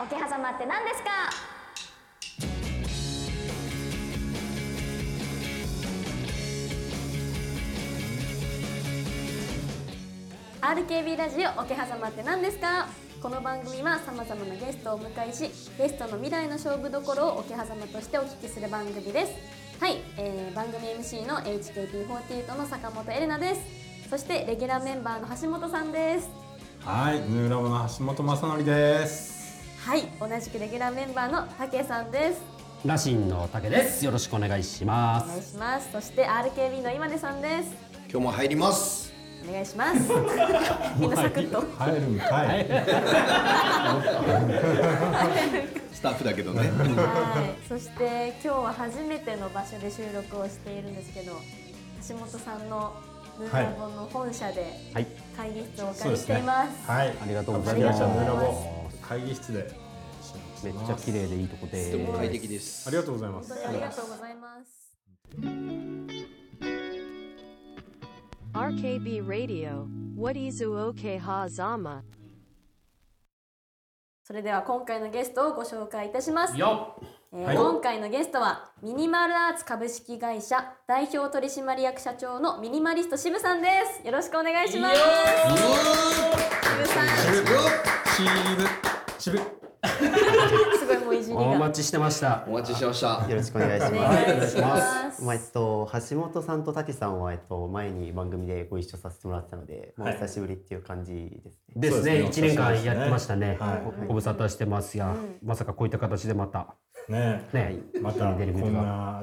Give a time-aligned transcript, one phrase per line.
[0.00, 1.10] オ桶狭間って何ですか
[10.60, 12.88] RKB ラジオ桶狭間って何ですか
[13.22, 19.32] この番組はさまざまなゲストをお迎えしゲストの未来の勝負どころを桶狭間としてお聞きする番組です
[19.80, 23.62] はい、えー、番組 MC の HKT48 の坂本エレナです
[24.10, 26.28] そしてレギュラーメンバーの橋本さんです
[26.84, 29.39] はい、ヌーラボの橋本正則です。
[29.84, 32.40] はい同じくレギュラーメンバーの竹さんです
[32.84, 34.02] ラシンの竹です。
[34.06, 35.50] よろしくお願いしまお願いす。
[35.52, 37.74] しますそして RKB の今根さんです
[38.10, 39.12] 今日も入ります。
[39.46, 40.00] お願いします
[40.98, 42.66] みんなサクッと入るんかい。
[45.92, 46.60] スタッフだけどね。
[46.60, 46.64] は
[47.64, 51.32] い、そして今日は初めての場所で収録をしているんですけど
[52.08, 52.92] 橋本さんの
[53.38, 56.26] ヌーラボの本社ではい、会議室をお借りし。
[56.26, 56.90] ています。
[56.90, 57.08] はい。
[57.08, 58.79] ありがとうござい株ます式
[59.10, 59.68] 会議室で
[60.62, 62.86] めっちゃ綺麗でいいとこでとても快適です。
[62.86, 64.94] ありがとうございますありがとうございます。
[68.52, 72.02] RKB Radio, What is OK Hazama?
[74.22, 76.56] それでは今回のゲストをご紹介いたします。
[76.56, 76.94] よ
[77.32, 83.68] えーはい今回のゲストはミニマルアーツ株式会社代表取締役社長のミニマリスト渋さんで
[84.00, 84.06] す。
[84.06, 84.96] よろしくお願いします。
[86.62, 87.08] 渋さん、
[88.16, 88.89] 渋
[89.20, 89.38] 渋。
[89.38, 91.42] すごいもういじりが。
[91.42, 92.44] お待ちしてました。
[92.48, 93.26] お待ちしてました。
[93.28, 94.26] よろしくお願いしおます。
[94.26, 95.24] 願いします。
[95.24, 101.42] まあえっと橋本さんと滝さんはえっと前に番組でご一緒させてもらったので、まあお久しぶりっていう感じ
[101.76, 102.10] ですね。
[102.16, 104.06] ですね、一年間やってましたねはい。
[104.06, 106.74] ご無沙汰してますや、まさかこういった形でまた
[107.08, 109.22] ねね、またこ出るこんな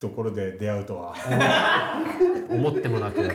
[0.00, 1.14] ところで出会うとは。
[2.50, 3.30] 思ってもなく、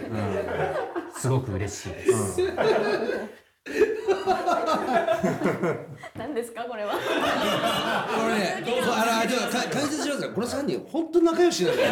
[1.17, 2.42] すごく嬉しいです。
[6.18, 6.94] 何ですかこれは。
[6.94, 7.00] こ
[8.28, 10.30] れね、あら、ちょっとか解説しますか。
[10.30, 11.90] この三人本当仲良しなんだよ。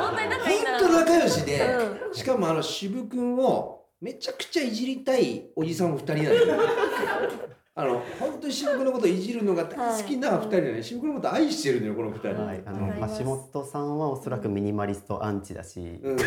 [0.00, 0.98] 本当に仲いいんだ本当な。
[1.00, 1.78] 仲良しで、
[2.12, 6.36] しかもあの渋くんをめちゃくちゃいじりたいおじさんも二人なんだよ。
[7.76, 10.82] あの本当に渋くんのことをいじるのが大好きな二人だね。
[10.82, 12.28] 渋くんのこと愛してるのよこの二人。
[12.30, 16.18] はい、あの橋本さんはおそらくミニマリストアンチだし、うん。
[16.18, 16.24] あ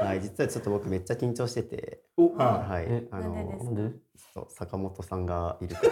[0.00, 3.60] のはい実はちょっと僕めっちゃ緊張してて、お、ははいえ、あの
[4.48, 5.88] 坂本さんがいるから。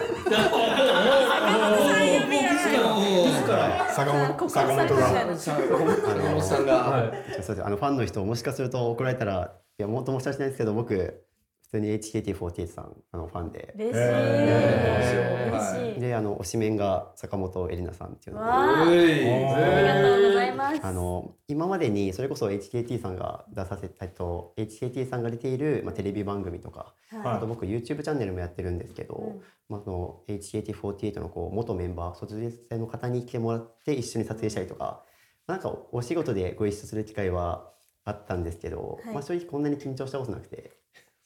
[3.89, 3.93] い。
[3.93, 5.07] 坂本告坂本が。
[5.37, 7.13] 坂本さんが。
[7.41, 11.23] そうですあのファンの人もしかすると怒られたらいやもっと申し訳ないですけど僕
[11.71, 13.73] 普通に HKT48 さんあのファンで。
[13.75, 13.99] 嬉しい。
[13.99, 16.01] え嬉しい。
[16.01, 18.49] であの推しメンが坂本エリナさんっていうので。
[18.49, 20.79] わあ、りがとうございます。
[20.83, 27.35] あの今までにそれこそ HKT さんが出させえっと HKT さんが出ている、まあ、テレビ番組とか、はい。
[27.35, 29.41] あと僕 YouTube チャンネルもやってるんですけど、うん。
[29.69, 35.03] まあ、その HKT48 のこう元メンバー卒業生の方に来てもらって一緒に撮影したりとか
[35.45, 37.69] なんかお仕事でご一緒する機会は
[38.05, 39.13] あったんですけど、はい。
[39.13, 40.78] まあ、正直こんなに緊張したことなくて。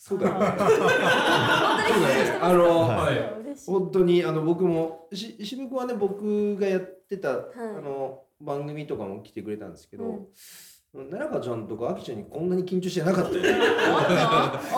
[0.05, 0.33] そうだよ。
[0.33, 0.39] ね。
[2.41, 2.89] あの、
[3.45, 3.71] 嬉しい。
[3.71, 7.35] 本当にあの僕もし渋くんはね僕がやってた、い。
[7.77, 10.27] あの番組とかも来てくれたんですけど、
[10.93, 13.31] 奈良香ちゃんとかあきちゃんにこんなに緊張してなかった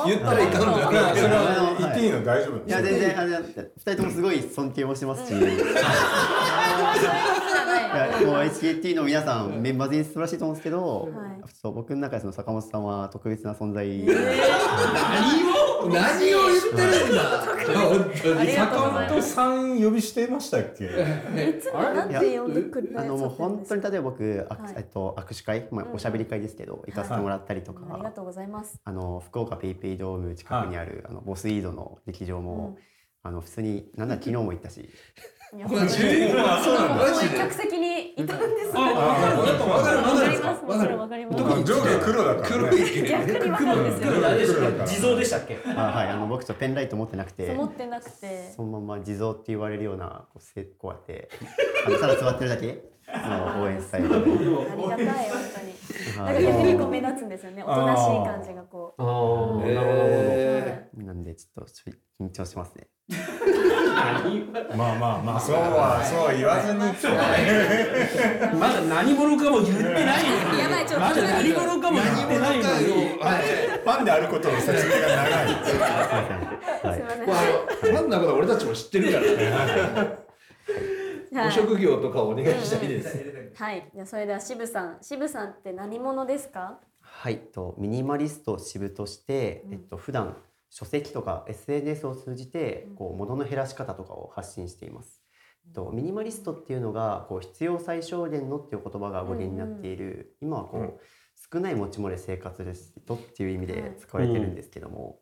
[0.06, 2.24] 言ったらいかんのよいやそれは言っていいの？
[2.24, 2.58] 大丈夫。
[2.70, 3.54] いや全然あの二
[3.94, 5.42] 人ともすごい尊敬もしてますし、い
[7.88, 11.12] やもう HKT の皆さんメンバー全員素晴らしいと思うんですけど、はい。
[11.62, 17.46] そう僕の中でその坂本さんは特別な存在、何を何を言ってるんだ。
[17.66, 20.86] 本当坂本さん呼びしてましたっけ？
[20.86, 24.74] いつもなんて呼んでくれたあのもう本当にあ例えば僕、あはい。
[24.78, 28.80] えっと、握手会、まあ、おしゃべり会ですけど、行かせてもらったりとか、りがとうございます。
[28.84, 32.78] あの福岡ペイペイドーム近くにある、あのボスイードの劇場も、
[33.24, 34.88] あの普通になんなら昨日も行ったし
[35.56, 38.76] いやマジそうもうマジで客席にいたんです。
[38.76, 39.46] わかるわ
[39.82, 40.66] かるわかります。
[40.66, 41.44] もちろんわかります。
[41.44, 42.78] あ上下黒だから黒ね。
[42.78, 44.86] い逆にわかるんですよ。
[44.86, 45.58] 地蔵でしたっけ？
[45.66, 48.52] あ、はい、あの僕ちょっとペンライト持ってなくて思ってなくて。
[48.54, 51.30] そのまま地蔵って言われるようなこうせこうやって
[51.88, 55.76] あのただ座ってるだけの応援スタイルで、ありがたい本当に。
[56.18, 57.64] なんか逆にこう目立つんですよね。
[57.64, 59.02] おとなしい感じがこう。
[59.02, 60.00] ああ、なるほど。
[60.02, 61.72] えなんでちょっと
[62.24, 62.88] 緊張しますね
[64.76, 66.80] まあまあまあそうはそうは言わずに。
[68.60, 70.02] まだ何者かも言ってない。
[70.60, 73.20] やばいちょっとまだ何者かも言ってないのに。
[73.20, 73.44] はい
[73.86, 75.48] ファンであることの説明が長い。
[75.64, 77.26] すいません。
[77.26, 80.95] ファンなこと俺たちも知ってるからねはい
[81.44, 83.54] ご職業とかお願いしたいです。
[83.56, 83.90] はい。
[83.94, 86.80] じゃあそれでは渋さん、渋さんって何者ですか？
[87.02, 87.40] はい。
[87.40, 90.38] とミニマリスト支部として、えっと普段
[90.70, 95.22] 書籍とか SNS を通じてこう物の減らし方とかを発信しています。
[95.74, 100.94] とミニマリストっていうのがこう必要最小限のっていう言葉が語源になっている、今はこう、うん。
[101.52, 105.20] 少ない持ち物で生活する人っていう意味で使われてるんですけども、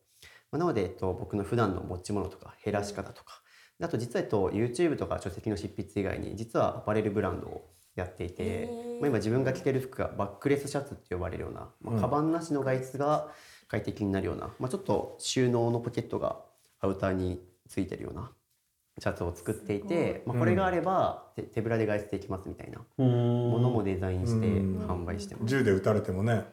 [0.52, 3.42] まあなので、えっと、僕の普段の持ち物とか減らし方とか、
[3.82, 13.30] あと実は、えっと、YouTube とか書籍の執筆以外に実はアパレルブランドをやっていて、まあ、今自分が着てる服がバックレスシャツって呼ばれるような、まあ、カバンなしの外出が
[13.68, 16.40] 快適になるような、まあ、ちょっと収納のポケットが
[16.80, 18.32] アウターについてるような
[19.00, 23.06] シャツを作っていて、まあ、これがあれば手手ぶらで外出できますみたいなも
[23.50, 24.86] ものもデザインしてうん。
[24.88, 25.48] 販売してます。
[25.48, 26.46] 銃で撃たれてもね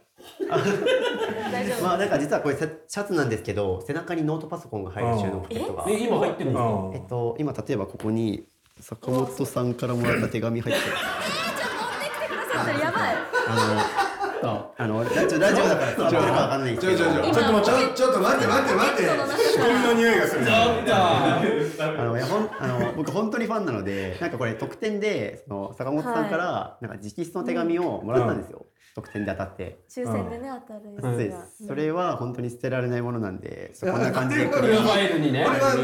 [1.83, 5.85] まあなんか実はこれシャツなんですけど背中にノートパソコンが入る収納ポケットが。
[5.89, 8.47] え今入ってるんですかあえっと今例えばここに
[8.81, 10.97] 坂本さんからもらった手紙入ってる。
[12.65, 13.15] それやばい。
[13.49, 13.90] あ
[14.81, 16.93] あのラジオラジオだから伝わってるかわかんないけど。
[16.93, 19.03] ちょちょちょちょっと待ってちょっと待って待って待って。
[19.51, 29.81] 仕込みの匂いがするあのいやほんあの僕本当にファンなのでなんかこれ特典でその坂本さんからなんか直筆の手紙をもらったんですよ、特典で当たって。
[29.91, 31.11] 抽選でね当たるやつが。
[31.11, 31.67] そうです。
[31.67, 35.75] それは本当に捨てられないものなんでこんな感じでこプロファイルにねこれは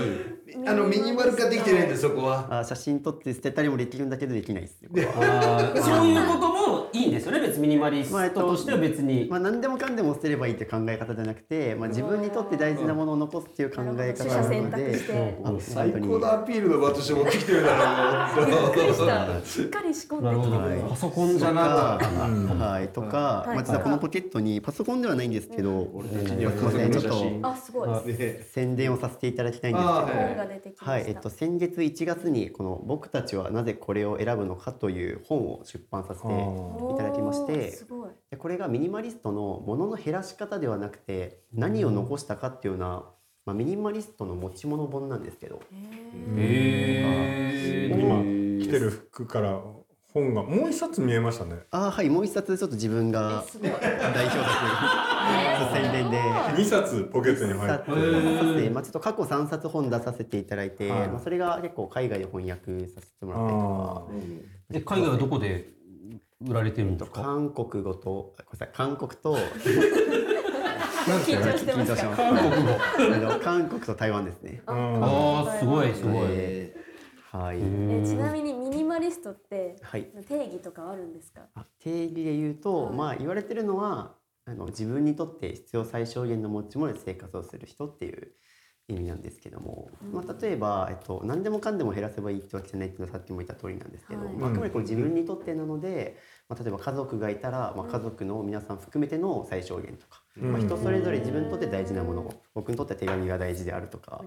[0.69, 2.61] あのミニマル化できてないんでそこは。
[2.61, 4.89] あ写真撮って捨てたりもできるんだけどできないですね
[5.83, 6.56] そういうことも
[6.93, 7.41] いいんですよね。
[7.41, 14.99] 別にミニマリストとしては別に、まあ何でもかんでも捨てればいいって考え方じゃなくて、まあ、自分にとって大事なものを残すっていう考え方なので
[15.61, 18.47] 最高のアピールの場として持ってきてるだろう。
[18.47, 19.45] びっくりした。
[19.45, 20.25] しっかり仕込んで。
[20.27, 27.89] なるほど、はいパソコンじゃなかったんだ、はい、とか、はいまあ、実はこのポケットにパソコンではないんですけど、俺たちにはすいませんちょっとあすごい。
[27.89, 36.27] ね宣伝をさせていただきたいんですけど、あはい、えっと、先月1月にこの「僕たちはなぜこれを選ぶのか」という本を出版させて
[36.94, 37.79] いただきまして
[38.31, 43.05] でこれがミニマリストのものの減らし方ではなくて何を残したかっていうような、
[43.44, 45.61] まあ、ミニマリストの持ち物本なんですけど。
[47.88, 48.23] 今
[48.64, 49.61] 着てる服から
[50.12, 51.58] 本がもう一冊見えましたね。
[51.70, 56.19] あーはいもう一冊ちょっと自分が代表作 宣伝で。
[56.56, 58.70] 二冊ポケットに入って。
[58.70, 61.09] まあ、ちょっと過去3冊本出させていただいて、はい。
[61.09, 64.06] まあ、それが結構海外で翻訳させてもらったりとあか
[64.70, 65.75] で海外はどこで？
[66.41, 67.23] 売られてるんですか？
[67.23, 71.94] 韓国語とごめんなさい韓国と緊張してますか？
[71.94, 72.23] 緊張します。
[72.23, 72.33] あ
[73.19, 74.62] の韓国と台湾ですね。
[74.67, 81.43] あああすごいすごい、えーはい、えちなみにミニマリストってはい、定義とかあるんですか？
[81.55, 84.15] あ定義で言うと、まあ言われてるのは
[84.47, 88.33] あの自分にとって必要最小限の持ち物で生活をする人っていう
[88.88, 94.35] 意味なんですけども、まあ、例えば、えっと、何でもかんでも減らせばいいってわけじゃないっていうのはさっきも言った通りなんですけど、はい。
[94.37, 96.17] まあ、あくまでこれ自分にとってなので、
[96.49, 104.23] まあ、例えば家族がいたら、まあ、家族の皆さん含めての最小限とか、まあ、人それぞれ自分にとって大事なものを僕にとっては手紙が大事であるとか。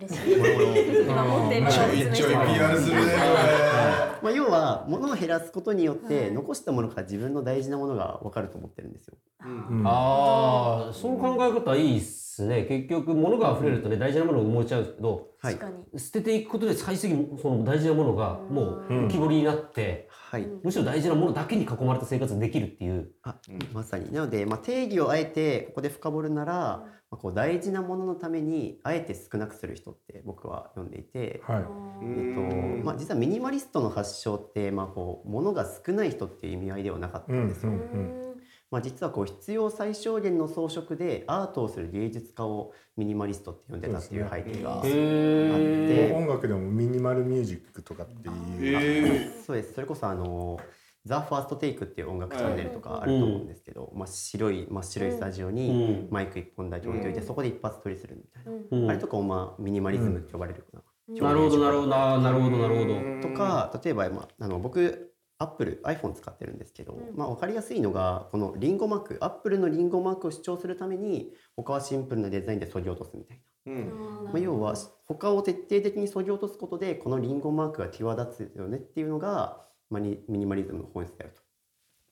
[4.22, 9.18] まあ、要は物を減らすことによって残したものから自分の大事なものが分かると思ってるんですよ。
[9.46, 9.84] うん。
[9.86, 12.64] ああそう考え方いいっすね。
[12.64, 15.58] 結局物が溢れるとね大事なものが埋もれちゃうけどはい。
[15.98, 23.12] 捨てていくことで最終的にその大事なものがもう浮き彫りになって、はい、むしろ大事なものだけに囲まれた生活ができるっていう。
[23.24, 23.36] あ
[23.74, 24.12] まさに。
[24.12, 31.64] なので、まあ、定義をあえてここで深掘るなら、まあ、こう大事なもののためにあえて少なくする人って僕は呼んでいて、はい。
[32.02, 32.42] えっと
[32.86, 37.72] まあ、実はミニマリストの発祥って、まあ、こう物が少ない人っていう意味合いではなかったんですよ。
[37.72, 38.30] うんうん
[38.72, 44.90] まあ、実はこう必要最小限の装飾でアートをする芸術家をミニマリストって呼んでたっていう背景があって。
[44.92, 49.44] へ音楽でもミニマルミュージックとかっていう。
[49.44, 49.74] そうです。
[49.74, 50.60] それこそあの
[51.10, 58.90] 「ザ・ファーストテイクっていう音楽チャンネルとかあると思うんですけど、真っ白い真っ白いスタジオにマイク一本だけ置いといて、そこで一発撮りするみたいな、うん。
[58.92, 62.86] あれとかを、まあ、ミニマリズムって呼ばれるかな、なるほどなるほどななるほどなるほ
[63.22, 63.28] ど。
[63.28, 73.44] とか例えば、まあ、あの僕アップル iPhone 使ってるんですけど、まあ、分かりやすいのがこのリンゴマークアップルのリンゴマークを主張するために他はシンプルなデザインで削ぎ落とすみたいな。
[73.66, 74.76] まあ、要は
[75.06, 81.42] 他を徹底的に削ぎ落とすことでこのリンゴマークが際立つよねっていうのが、まあ、にミニマリズムの本質だよと。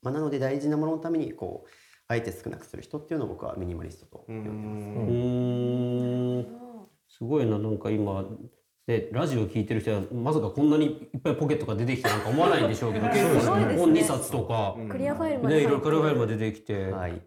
[0.02, 1.70] まあ、なので大事なもののためにこう
[2.08, 4.86] あえて少なくする人っていうのを僕はミニマリストと呼んでます。
[4.86, 6.68] うーん。
[7.10, 8.26] すごいななんか今
[8.88, 13.76] ね、ラジオ聞いてる人はまさかこんなにいっぱいポケットが出てきてなんか思わないんでしょうけど 結構ね。
[13.78, 17.22] 本2冊とか、クリアファイルまでね、いろいろカルファイルままで出てきて、はい、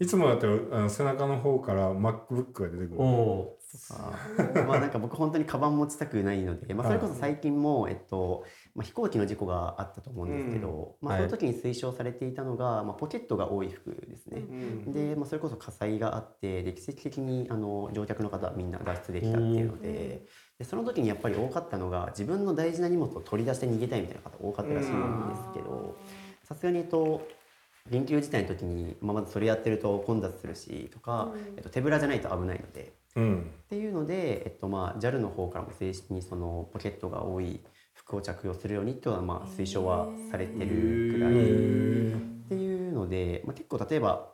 [0.00, 2.96] いつもだったらあの背中の方から MacBook が出てくる。
[2.96, 3.04] う。
[3.04, 3.46] ん
[3.90, 8.44] あまあなんか僕本当にカバン持ちたくないので、まあ、それこそ最近も、えっと
[8.74, 14.42] まあ、飛行機の事故があったと思うんですけど、まあ、その時に推奨されていたのが、まあ、ポケットが多い服ですね。
[14.86, 20.26] で、まあ、それこそ火災があってで奇跡的にあの乗客の方はみんな脱出できたっていうので,、
[20.58, 25.96] でその時にやっぱり多かったのが自分の大事な荷物を取り出して逃げたいみたいな方多かったらしいんですけど
[26.44, 27.28] さすがに言うと
[27.90, 32.92] 緊急事態の時に、まあ、まずそれやってると混雑するしとか、えっと、手ぶらじゃないと危ないので。
[33.16, 33.50] うん。
[33.64, 37.60] っていうので、えっとまあ、JAL の方からも正式にそのポケットが多い
[37.94, 41.32] 服を着用するようにっていうのはまあ推奨はされてるくらい。
[41.32, 41.34] っ
[42.48, 44.30] ていうので、まあ、結構例えば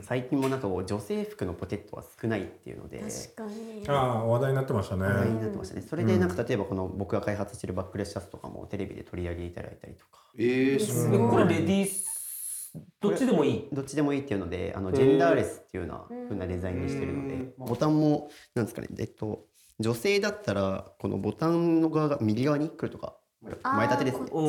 [0.00, 2.98] 最近もなんかこう女性服のポケットは少ないっていうので。
[2.98, 3.82] 確かに。
[3.88, 5.02] ああ話題になってましたね。
[5.04, 5.82] 話題になってましたね。
[5.82, 10.22] それでなんか例えばこの僕が開発してるバックレスシャツとかもテレビで取り上げていただいたりとか。
[10.38, 11.30] えー、すでごい。
[11.30, 13.68] これレディースどっちでもいい？
[13.72, 14.20] どっちでもいい。
[14.20, 17.52] っていうのであのジェンダーレスっていうような風なデザインにしてるので。
[17.58, 19.46] ボタンもなんですかねえっと
[19.78, 23.16] 女性だったらこのボタンの側が右側に来るとか
[23.62, 24.26] 前立てですね。
[24.32, 24.42] う。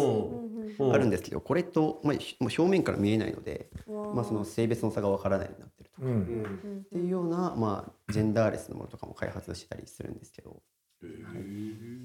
[0.86, 6.02] んあるんですけどこれと、まあ、表面から見えないので、まあ、その性別の差がわからないようになってると。
[6.02, 6.84] か、うん。
[6.86, 10.62] っていうような、まあ、ジェンダーレスのものとかも開発してたりするんですけど。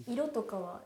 [0.06, 0.82] 色とかは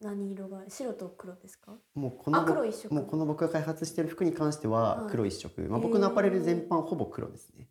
[0.00, 1.72] 何色が白と黒ですか？
[1.94, 2.94] もうこのあ黒一色。
[2.94, 5.10] もうこの僕が開発してる服に関してははい。
[5.10, 7.68] 黒一色、まあ、僕のアパレル全般ほぼ黒ですね。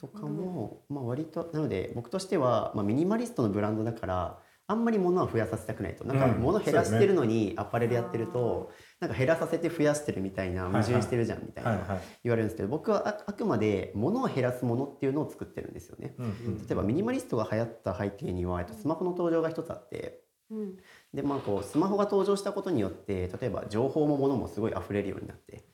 [0.00, 4.38] とかも、まあ、割となので僕としては、まあ、ミニマリストのブランドだから
[4.70, 6.04] あんまり物は増やさせたくないと。
[6.04, 8.70] なんかうん物減らしてるのにアパレルやってると、
[9.00, 16.14] なんか減らさせて増やしてるみたいな矛盾してるじゃんみたいな言われるんですけど僕はああくまで物を減らすものっていうのを作ってるんですよね。
[16.18, 20.20] うん例えばミニマリストが流行った背景にはえっとスマホの登場が一つあって
[20.50, 20.76] うん。
[21.14, 25.64] でまあこうスマホが登場したことによって例えば情報も物もすごい溢れるようになって、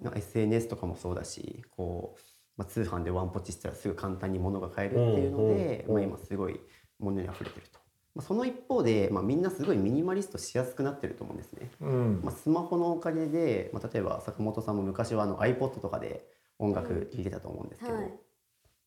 [0.00, 0.12] なん。
[0.14, 2.20] か SNS とかもそうだしこう、
[2.58, 6.60] まあ、通販でワンポチしたらすぐ簡単に物が買えるっていうので、うんまあ、今すごい
[6.98, 7.78] 物に溢れてると。
[8.16, 11.70] まあ、その一方で、まあ、みんなすごいミニマリストしやすくなってると思うんですね。
[11.80, 12.20] うん。
[12.24, 16.26] まあ、スマホのおかげで、まあ、例えば坂本さんも昔はあの iPod とかで
[16.58, 18.04] 音楽聴いてたと思うんですけど、はい。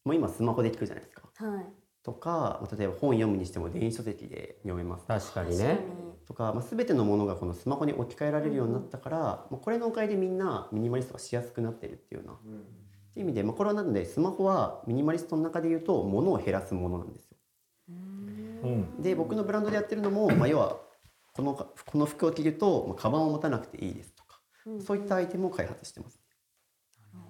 [0.03, 1.29] もう今スマホで聴くじゃないですか。
[1.35, 1.65] はい。
[2.03, 5.79] とか、まあ例えば本読むにしても電子書籍で読めます確かにね。
[6.27, 12.37] とか、まあ、全てのものがこのスマホに置き換えられるようになったから、まあ、これのおかげでみんなミニマリストがしやすくなってるっていうような、っ
[13.13, 17.37] ていう意味で、まあ、これはなのでスマホはミニマリストの中で言うと物を減らすものなんですよ。
[17.89, 17.91] う
[18.67, 19.01] ん。
[19.01, 20.77] で僕のブランドでやってるのも、まあ、要は
[21.33, 24.39] このこの服を着ると、まあ、カバンを持たなくていいですとか、
[24.85, 26.21] そういったアイテムを開発してます。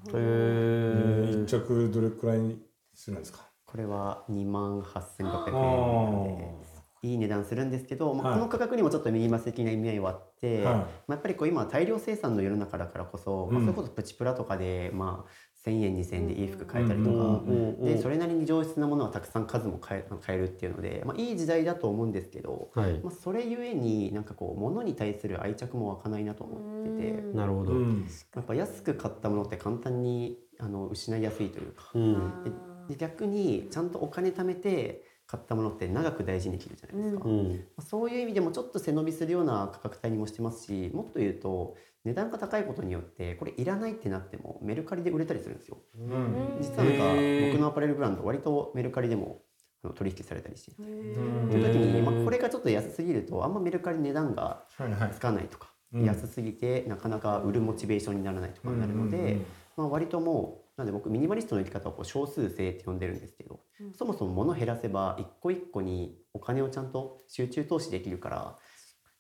[0.10, 1.44] へー。
[1.44, 2.60] 一着どれくらいに
[2.94, 3.40] するんですか？
[3.66, 6.64] これは2万8600円なあの
[7.02, 8.40] でいい値段するんですけど、まあ、はい。
[8.40, 10.64] この価格にもちょっとミニマス的な意味合いはあって、はい。
[10.66, 13.66] まあ、やっぱりこう今は大量生産の世の中だからこそ、まあ、うん。
[13.66, 15.32] それこそプチプラとかで、まあ、
[15.66, 23.00] 1,000円2,000円でいい服買えたりとか、うんうんうんでそれなりに上質なものはたくさん数も買え買えるっていうので、まあ、いい時代だと思うんですけど、はい。
[23.00, 27.22] まあ、それゆえになんかこう物に対する愛着も湧かないなと思ってて。
[27.36, 28.08] なるほど、うん。
[28.36, 32.44] やっぱ安く買ったものって簡単にあの失いやすいというか、うん。
[32.44, 32.52] で
[32.90, 37.66] で逆にちゃんとお金貯めて買ったものって長く大事にできるじゃないですか、まうん。
[37.78, 45.78] あそういう意味でもちょっと背伸びするような価格帯にもしてますしもっと言うと値段が高いことによってこれいらないってなってもメルカリで売れたりするんですよ。
[45.98, 46.58] うん。
[46.60, 47.04] 実はなんか
[47.52, 49.44] 僕のアパレルブランド割とメルカリでも
[49.84, 50.72] あの取引されたりして。
[50.72, 51.50] いてうん。
[51.50, 55.12] という時に、まあ、これがちょっと安すぎるとあんまメルカリ値段がはいはい。
[55.12, 56.06] つかないとか、うん。
[56.06, 59.24] 安すぎてなかなか売るモチベーションにならないとかになるので、うん。
[59.24, 59.46] うんうん
[59.78, 63.62] まあ、割ともうなんで僕ミニマリストの生き方をこう少数制って呼んでるんですけど、
[63.98, 68.58] そもそも物減らせば一個一個にお金をちゃんと集中投資できるから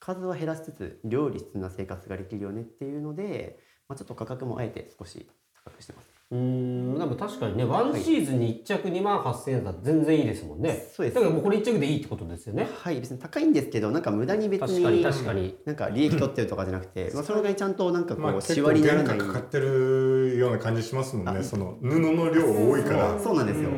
[0.01, 5.29] 数は減らしつつ両立な生活ができるよねっていうので、まあ、ちょっと価格もあえて少し
[5.63, 6.10] 高くしてます。
[6.31, 10.88] うーんでも確かにねワンシーズンに1着2万8000円だったら全然いいですもんね。
[10.96, 11.15] そうです。
[11.15, 12.67] だからもうこれ1着でいいってことですよね。
[12.74, 15.55] はい別に高いんですけどなんか無駄に別確かにに確かに。
[15.65, 21.43] なんか利益取ってるとかじゃなくて、まあ、それがちゃんとなんかこまあ、う結構シワになら原なかかってるような感じしますもんね。
[21.43, 23.20] その布の量多いから。
[23.20, 23.70] そうなんですよ、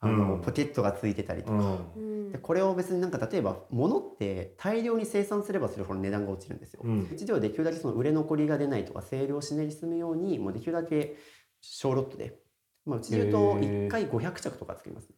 [0.00, 6.80] あのうんポケットがついてたりとか、うんでこれを別になんか例えば物って大量に生産すればするほど値段が落ちるんですよ。
[6.82, 7.08] うん。
[7.12, 11.16] 一度はできるだけその売れ残りが出ないとか清涼しないで済むようにもうできるだけ
[11.60, 12.38] 小ロットで、
[12.86, 13.86] まあ、うちで言うとへー。
[13.86, 15.16] 1回500着とか作りますね。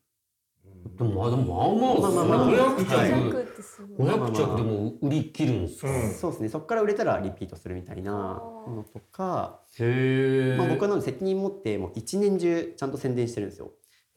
[0.99, 4.09] でもまあでもまあまあまあまあまあ500着、はい500ってすごい。
[4.09, 6.11] 500着でも売り切るんですか、うん。
[6.15, 6.49] そうですね。
[6.49, 13.73] そこから売れたらリピートするみたいなのとか、へえ、まあ、僕はなので責任持ってもう一年中ちゃんと宣伝してるんですよ。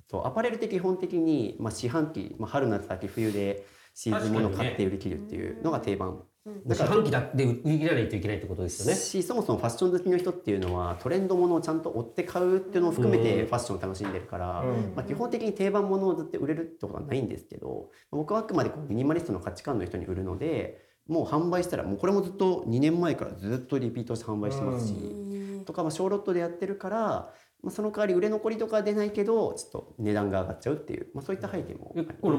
[0.08, 6.24] えっと、アパレルって基本的に、まあ、四半期、まあ、春夏秋冬でシーズンもの買って売り切るっていうのが定番。
[6.66, 8.98] 四半期だで売り切らないといけないってことですよね。
[8.98, 14.94] しそもそもファッション好きの人っていうのはトレンドものをちゃんと追って買うっていうのを含めてファッションを楽しんでるから、うん。
[14.96, 24.94] まあ、基本的に定番ものをずっと売れるってことはないんですけど僕はあくまでこうミニマリストの価値観の人に売るのでもう販売したらもうこれもずっと2年前からずっとリピートして販売してますし、
[25.66, 27.34] とかまあ小ロットでやってるから、
[27.64, 32.38] まあ、その代わり売れ残りとかは出ないけどちょっと値段が上がっちゃうっていう、まあ、そういった背景もありますえこれ、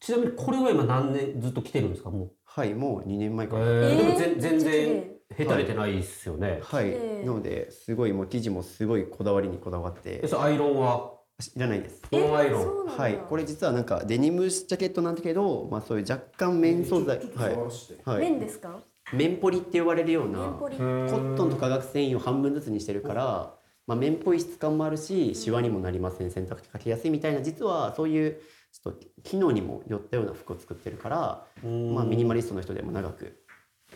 [0.00, 2.10] ちなみにこれは今何年ずっと来てるんですか？
[2.10, 2.30] もう。
[2.44, 3.64] はいもう2年前えから。
[3.64, 5.04] ー、でも全えー全然
[5.36, 6.60] へたれてないですよね。
[6.62, 6.84] はい。
[6.84, 10.20] 綺麗、なのですごいもう生地もすごいこだわりにこだわって。
[10.22, 11.12] えそれアイロンは？
[11.56, 12.02] いらないです。
[12.12, 12.62] ノンアイロン。
[12.62, 13.02] そうなんだ。
[13.02, 17.56] はい、これ実はなんかデニムジャケットなんだけど、まあそういう若干綿素材、はい、
[18.04, 18.80] はい、綿ですか？
[19.14, 23.54] 綿ポリって呼ばれるようなコットンと化学繊維を半分ずつにしてるから、
[23.86, 28.40] まあ綿っぽい質感もあるし、シワにもなりません、洗濯機かけやすいみたいな実はそういう
[28.72, 33.44] ちょっと機能にも寄ったような服を作ってるから、まあミニマリストの人でも長く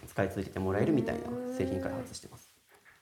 [0.07, 1.23] 使い続けてもらえるみたいな
[1.57, 2.53] 製品開発してます。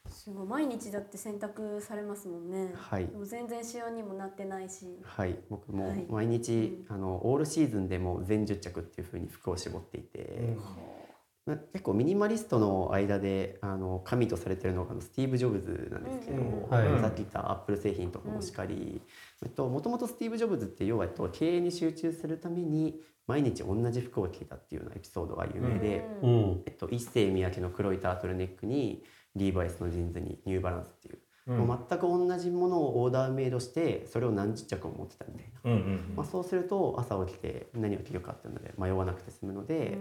[0.09, 0.47] すごい。
[0.47, 2.73] 毎日だって洗濯されますもんね。
[2.75, 3.07] はい。
[3.07, 4.87] でも全然シワにもなってないし。
[5.03, 6.07] はい、僕もはい。
[6.09, 11.04] 毎日、あのオールシーズンでも全10着っていう風に服を絞っていて、まあ
[11.47, 17.01] 結構ミニマリストの間であの神とされてるのがあのスティーブ・ジョブズなんですけど、うんはい。
[17.01, 19.03] さっき言ったアップル製品とかもしかり、
[19.43, 26.63] えっともともとスティーブ・ジョブズって要は、えっと、経営に集中するために毎日同じ服を着てたっていうようなエピソードが有名で、うん。
[26.67, 29.05] えっと、一世三宅の黒いタートルネックに
[29.37, 35.71] リーバイスのジーンズにニューバランスっていう、もう全く同じものをオーダーメイドしてそれを何十着も持ってたみたいな。
[35.71, 39.99] うんうんまあ、そうすると朝起きて何を着るかっていうので迷わなくて済むので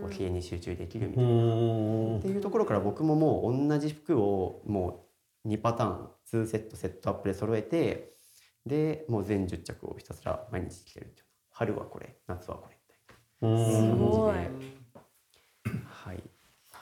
[0.00, 1.32] こう経営に集中できるみたいな。
[1.34, 2.18] ん。
[2.18, 5.06] っていうところから僕ももう同じ服をも
[5.44, 8.14] う2パターン2セットセットアップで揃えて
[8.64, 11.26] でもう全10着をひたすら毎日着てるっていう。
[11.50, 12.76] 春はこれ夏はこれ
[13.42, 14.34] みたいすごい。
[14.34, 14.40] な
[15.84, 16.22] はい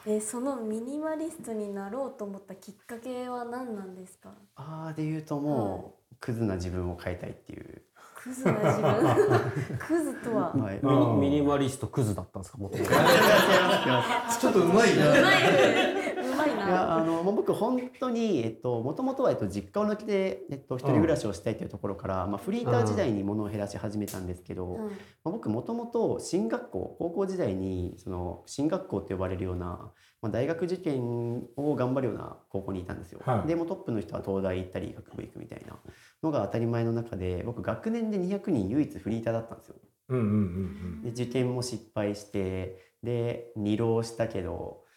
[0.06, 4.30] えそのミニマリストになろうと思ったきっかけは何なんですか？
[4.56, 7.82] ああで言うともう、クズな自分を変えたいっていう、
[8.14, 9.78] クズな自分？
[9.78, 10.52] クズとは？
[10.54, 12.58] はい、ミニミニマリストクズだったんですか？
[12.58, 12.90] もともと。
[12.90, 15.08] ちょっとうまいな。
[15.08, 15.97] うまいうまいい
[16.68, 24.84] やなあのもう僕本当にえっともともとはえっと実家を抜けてえっと一人暮らしをしたいというところから、まあフリーター時代に物を減らし始めたんですけど、うん。
[24.86, 24.90] ま
[25.26, 33.20] あ、僕もともと進学校高校時代にその進学校って呼ばれるような、まあ、大学受験を頑張るような高校にいたんですよ。
[33.24, 33.48] はい。
[33.48, 35.76] でもうトップの人は東大行ったり医学部行くみたいな
[36.22, 39.76] のが当たり前の中で僕学年で200人唯一フリーターだったんですよ。
[40.08, 44.87] うんうんうんで受験も失敗してで二浪したけどで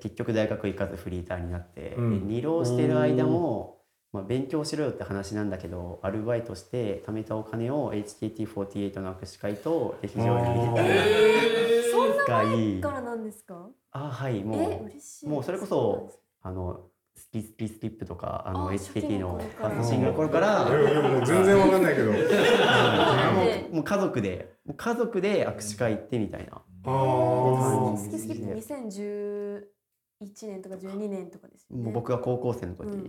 [0.00, 2.28] 結局大学行かずフリーターになって、うん。
[2.28, 3.78] で二浪してる間も、
[4.12, 13.68] まあ、勉強しろよって話なんだけどアルバイトして貯めたお金を HKT48 の握手会と劇場に見てたりそんな使いからなんですか？
[13.92, 14.88] あはいえも
[15.24, 16.10] うもうそれこそ
[16.42, 16.80] あの
[17.14, 20.64] スキスキスキップとかあのあ HKT の初期の頃から。
[20.64, 22.12] ファーストシングルの頃からいやいやもう全然わかんないけど。
[22.12, 26.62] もでうもう家族で家族で握手会行ってみたいな。
[26.84, 27.96] あー。
[27.96, 28.54] スキスキップ
[30.22, 31.84] 2011年とか12年とかですよね。
[31.84, 33.00] もう僕が高校生の時うんうん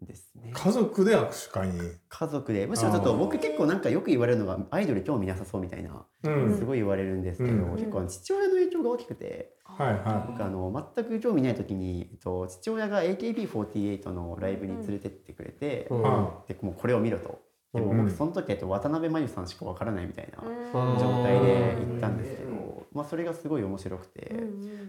[0.00, 0.06] うん。
[0.06, 0.50] ですね。
[0.52, 2.66] 家族で握手会に家族で。
[2.66, 6.56] むしろちょっと僕結構なんかよく言われるのがアイドル興味なさそうみたいな、うん。
[6.56, 7.72] すごい言われるんですけど、うん。
[7.72, 16.02] 結構父親の影響が大きくてはいは僕あの全く興味ない時に、えっと、父親が AKB48 のライブに連れてってくれて、うん。
[16.02, 17.38] はでもうこれを見ろと。
[17.72, 20.98] でもうん僕その時、えっと、渡辺真由さんしかわからないみたいなうん。
[20.98, 24.34] 状態で行ったんですけど、まあ、それがすごい面白くて、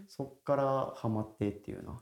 [0.08, 2.02] そっからハマってっていうような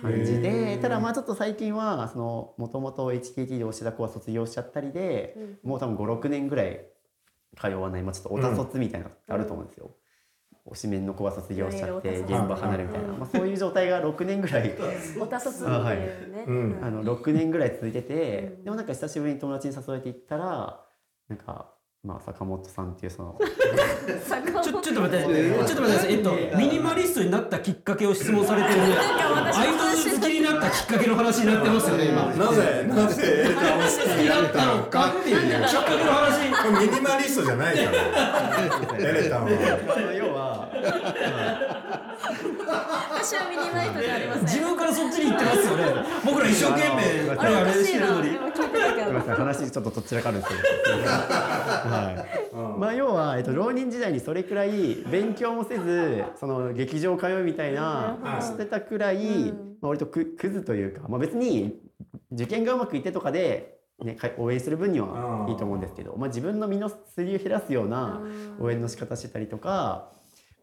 [0.00, 5.70] 感じへでーただまあちょっと最近はそのもともと HKT で教えた子は卒業しちゃったりで、うん。
[5.70, 6.86] もう多分56年ぐらい
[7.60, 9.90] 通わない、まあ、ちょっとおた卒みたいなのってあると思うんですよ。
[10.70, 13.18] 推しメンの子は卒業しちゃって現場離れるみたいな、うん。
[13.20, 15.26] まあ、そういう状態が6年ぐらい おていうね。
[15.66, 15.98] あはい
[16.46, 16.78] うん。
[16.82, 18.64] あの6年ぐらい続いてて、うん。
[18.64, 20.80] でもなんか久しぶりに友達に誘われて行ったら
[21.28, 23.38] なんか、まあ、坂本さんっていうその
[24.26, 26.12] 坂ちょちょっと待って、ちょっと待って。
[26.12, 28.80] えっと、ミニマリストになったきっかけを質問されてる。
[28.80, 32.22] アイドル好きになったきっかけの話になってますよね、今。
[32.22, 35.64] い なぜなぜエレタンを好きになったのかっていう。
[35.66, 36.46] きっかけの話。
[36.72, 39.50] ミニマリストじゃないからエレタンは
[40.14, 40.68] 要は
[43.10, 44.44] 私はミニマリストじゃありません。
[44.44, 45.84] 自分からそっちに行ってますよね。
[46.24, 47.84] 僕ら一生懸命、ああれおあれかしいな。
[47.84, 48.46] してるのに。
[49.36, 59.76] 話ちょっとどちらかるんですけど、はいまあ、要は、えっと、浪人時代にそれくらい勉強もせずその劇場通うみたいなうんしてたくらい、うん。
[59.80, 61.80] まあ、割とククズというか、まあ、別に
[62.32, 68.20] 受験がうまくいってとかで、ね、か応援する分にはいいと思うんですけど、まあ、自分の身のすりを減らすような
[68.60, 70.12] 応援の仕方してたりとか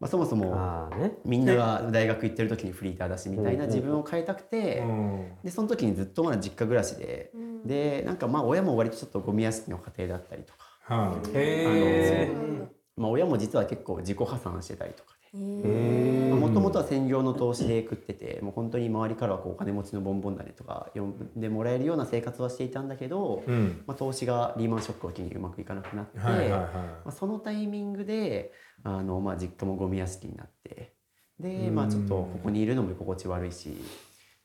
[0.00, 0.90] まあ、そもそも
[1.24, 5.32] みんなが大学行ってる時にフリーターだしみたいな自分を変えたくて、うん。
[5.44, 7.30] でその時にずっとまだ実家暮らしで、
[7.64, 11.30] でなんかまあ親も割とちょっとゴミ屋敷の家庭だったりとか、はい。
[11.32, 15.14] へまあ、親も実は結構自己破産してたりとかで。
[15.36, 23.82] えもともとは専業の投資で食っててもう本当に周りからはこうお金持ちのボンボンだねとか呼んでもらえるような生活はしていたんだけど、うん。
[23.86, 30.94] まあ、投資がリーマンショックを機にうまくいかなくなって、まあ、そのタイミングであの、まあ、実家もゴミ屋敷になって
[31.38, 33.76] で、まあ、ちょっとここにいるのも居心地悪いし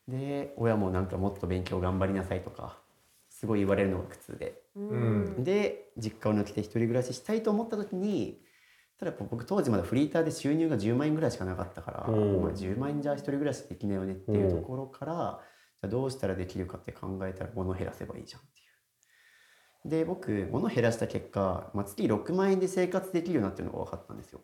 [0.08, 2.78] で親もなんかもっと勉強頑張りなさいとか
[3.28, 4.62] すごい言われるのが苦痛で。
[4.76, 4.94] いう
[5.40, 8.40] んで実家を抜けて一人暮らししたいと思った時に
[9.00, 15.40] ただ僕当時まだフリーターで収入が10万円ぐらいしかなかったから、うんお前10万円じゃ一人暮らしできないよねっていうところから、
[15.80, 18.59] じゃあどうしたらできるかって考えたら物を減らせばいいじゃんって。
[19.84, 24.40] で僕物を減らした結果、まあ、月6万円で生活できるようになってるのが分かったんですよ。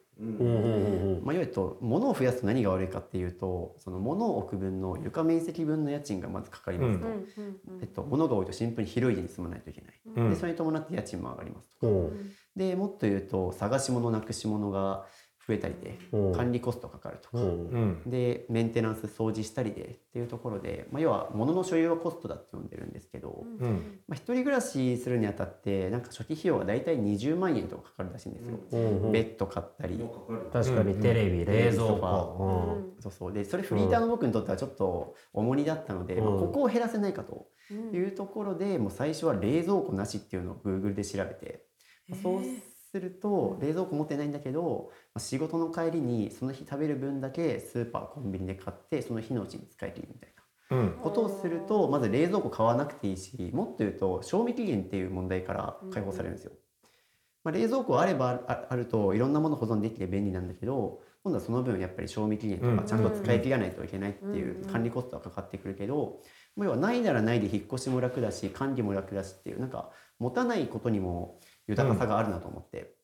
[1.23, 7.07] まあ、いわゆると物を増やすと何が悪いかっていうとその物を置く分の床面積分の家賃がまずかかりますと、
[7.83, 10.31] えっと、物が多いとシンプルに広い家に住まないといけない、うん。
[10.31, 11.81] でそれに伴って家賃も上がりますと。
[11.81, 12.33] か、うん。
[12.57, 15.05] でもっと言うと探し物なくし物が
[15.47, 16.33] 増えたりで、うん。
[16.33, 17.45] 管理コストかかるとか、うん。
[17.45, 18.11] うん。
[18.11, 24.01] でメンテナンス掃除したりでっていうところで、まあ、要は物の所有はコストだって呼んでるんですけど、うん。
[24.09, 30.01] まあ、一人暮らしするにあたってなんか初期費用が大体20万円とかかかるらしいんですよ、うんうんベッド買ったり、
[30.53, 33.33] 確かにテレビ冷蔵ソファ庫そうそう。
[33.33, 36.25] でそれフリーターの僕にとってはちょっと重荷だったので、うん。
[36.25, 37.47] まあここを減らせないかと
[37.93, 41.67] いうところで、もう最初は冷蔵庫なしっていうのを Google で調べて、
[42.09, 42.43] まあそう
[42.97, 50.37] すると冷蔵庫持ってないんだけど、まあ仕事の帰りにその日食べる分だけスーパーコンビニで買ってその日のうちに使えるみたいな。
[50.79, 56.53] うんことをするとまず冷蔵庫買わなくていいしもっと言うと賞味期限っていう問題から解放されるんですよ。
[57.45, 66.21] まあ、冷蔵庫あればああるといろんなもの保存できて便利なんだけど今度はその分やっぱり賞味期限とうんかちゃんと使い切らないといけないっていう管理コストがかかってくるけど、
[66.57, 72.97] まあ要はないならないで引っ越しも楽だし管理も楽だしっていうなんか持たないことにも豊かさがあるなと思って。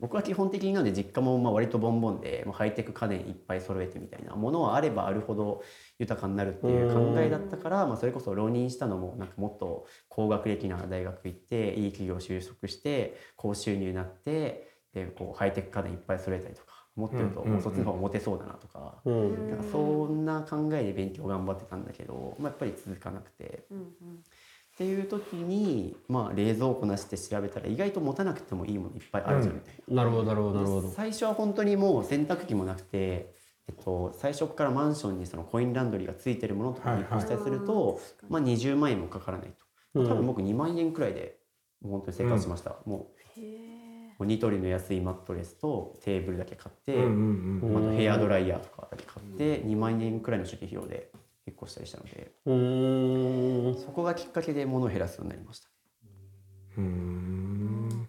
[0.00, 5.62] 僕は基本的になので実家もまあ割とボンボンでもうハイテク家電いっぱい揃えてみたいなものはあればあるほど
[5.98, 23.64] 豊かになるっていう考えだったから、まあ、それこそ浪人したのもなんかもっと高学歴な大学行っていい企業就職して高収入になってでこうハイテク家電いっぱい揃えたりとかもっと言うと、うんうんうんもうそっちの方がモテそうだなとか,、うんなんかそんな考えで勉強頑張ってたんだけど、まあ、やっぱり続かなくて。
[24.80, 29.56] っていう時に、まあ、冷蔵庫なしで調べたら意外と持たなくてもいいものいっぱいあるじゃん。
[29.56, 29.96] みたいな。
[29.96, 30.90] なるほどなるほどなるほど。
[30.92, 33.34] 最初は本当にもう洗濯機もなくて、
[33.68, 39.48] えっと、最初からマンションにそのコインランドリーがついてるものとかにしたりすると、まあ、20万円もかからない
[39.92, 40.08] と、うん。
[40.08, 41.36] 多分僕2万円くらいで
[41.82, 51.10] もう本当に生活しました、もうもうニトリの安いマットレスとテーブルだけ買って、うんうんうんあとヘアドライヤーとかだけ買って2万円くらいの初期費用で
[51.46, 53.82] 引っ越したりしたのでうーん。
[53.82, 55.68] そこがきっかけで物を減らすようになりました。
[56.78, 58.08] うん。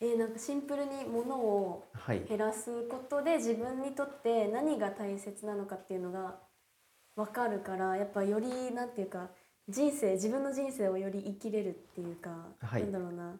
[0.00, 2.22] えーなんかシンプルに物をはい。
[2.28, 6.38] 減らすことで自分にとって何が大切なのかっていうのが
[7.14, 9.30] 分かるからやっぱよりなんていうか
[9.68, 12.82] 人生自分の人生をより生きれるっていうか、はい。
[12.82, 13.36] なんだろうな。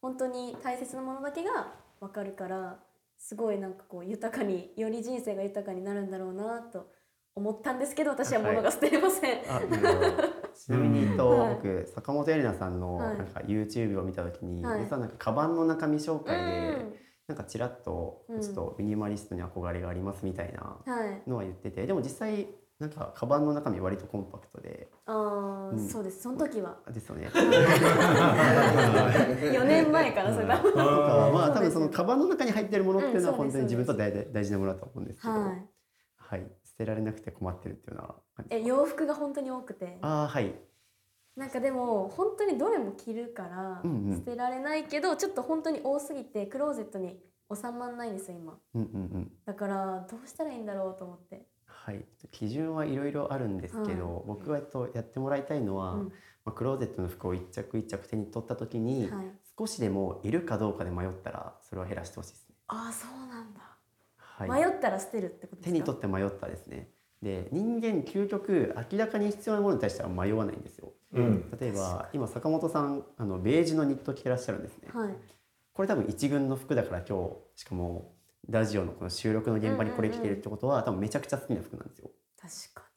[0.00, 2.78] 本当に大切なものだけが分かるから
[3.18, 6.90] すごいなんかこう豊かにより人生が豊かになるんだろうなと
[7.36, 9.38] 思ったんですけど私は物が捨てれません。
[9.48, 10.28] あなるほど。
[10.56, 13.18] ちなみに言うと、はい僕坂本エレナさんのはい。
[13.18, 14.80] なんか YouTube を見た時に、はい。
[14.80, 16.46] 実はなんかカバンの中身紹介で、う
[16.82, 16.94] ん
[17.28, 18.40] なんかちらっとうん。
[18.40, 22.46] ちょっとミニマリストに憧れがありますみたいなはい、のは言っててでも実際
[22.78, 25.88] なんかカバンの中身割とコンパクトであー、うん。
[25.88, 26.22] そうです。
[26.22, 26.76] その時は。
[26.90, 27.28] ですよね。
[27.34, 31.30] 4年前からそれだ、とか。
[31.34, 35.66] まあ多分そのカバンの中に入ってるものっていうのはうん本当に自分と大大事なものだと思うんですけど、はい。
[36.16, 36.46] はい。
[36.64, 38.16] 捨てられなくて困ってるっていうのは
[38.50, 39.98] え洋服が本当に多くて。
[40.02, 40.54] ああはい。
[41.36, 44.16] なんかでも本当にどれも着るからうんうん。
[44.16, 47.18] 捨てられないけど、ちょっと本当に多すぎてクローゼットに
[47.54, 48.58] 収まらないんですよ今。
[48.74, 49.32] うんうんうん。
[49.44, 51.46] だからどうしたらいいんだろうと思って。
[51.66, 56.12] はい、基準はいろいろあるんですけど、僕がえっとやってもらいたいのは、うん。
[56.44, 59.26] まあ、クローゼットの服を一着一着手に取った時に、はい。
[59.58, 62.56] 少しでもいるかどうかで迷ったらそれは減らしてほしいですね。
[62.68, 63.75] ああそうなんだ、はい、
[64.40, 65.72] 迷ったら捨てるってことですか？
[65.72, 66.88] 手に取って迷ったですね。
[67.22, 70.92] で人間究極明らかに必要なものに対しては迷わないんですよ。
[71.12, 74.88] うん例えば今坂本さんあのベージュのニット着てらっしゃるんですね。
[74.92, 75.14] はい
[75.72, 78.14] これ多分一軍の服だから今日しかも
[78.48, 82.10] ラジオのこの収録の現場にこれ着てるってことは、多分めちゃくちゃ好きな服なんですよ。
[82.40, 82.88] 確か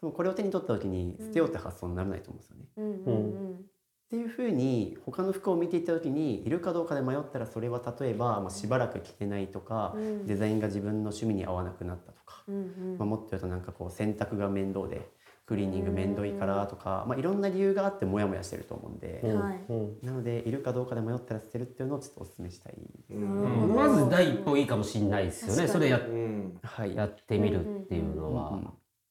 [0.00, 2.64] でもこれを手に取った時に捨てようって発想にならないと思うんですよね。
[2.76, 3.60] にうんうんうん
[4.08, 10.26] っていうふうに他の服を見ていった時にいるかどうかで迷ったらそれは例えば、まあ、しばらく着てないとか、うん。
[10.26, 12.58] デザインが自分の趣味に合わなくなったとか、うんう
[12.94, 12.98] ん。
[12.98, 15.10] まあ、もっと言うとなんかこう洗濯が面倒で
[15.44, 19.20] クリーニング面倒いからとか、まあ、いろんな理由があってモヤモヤしてると思うんで、
[19.68, 19.98] うん。
[20.02, 22.74] なのでいるかどうかで迷ったら捨てるっていうのをちょっとお勧めしたい。
[23.10, 23.74] うん。
[23.74, 25.68] まず第一歩いいかもしれないですよね。
[25.68, 26.58] それやうん。
[26.62, 28.68] はい、やってみるっていうのは、うん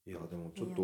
[0.07, 0.83] いやでもちょっやと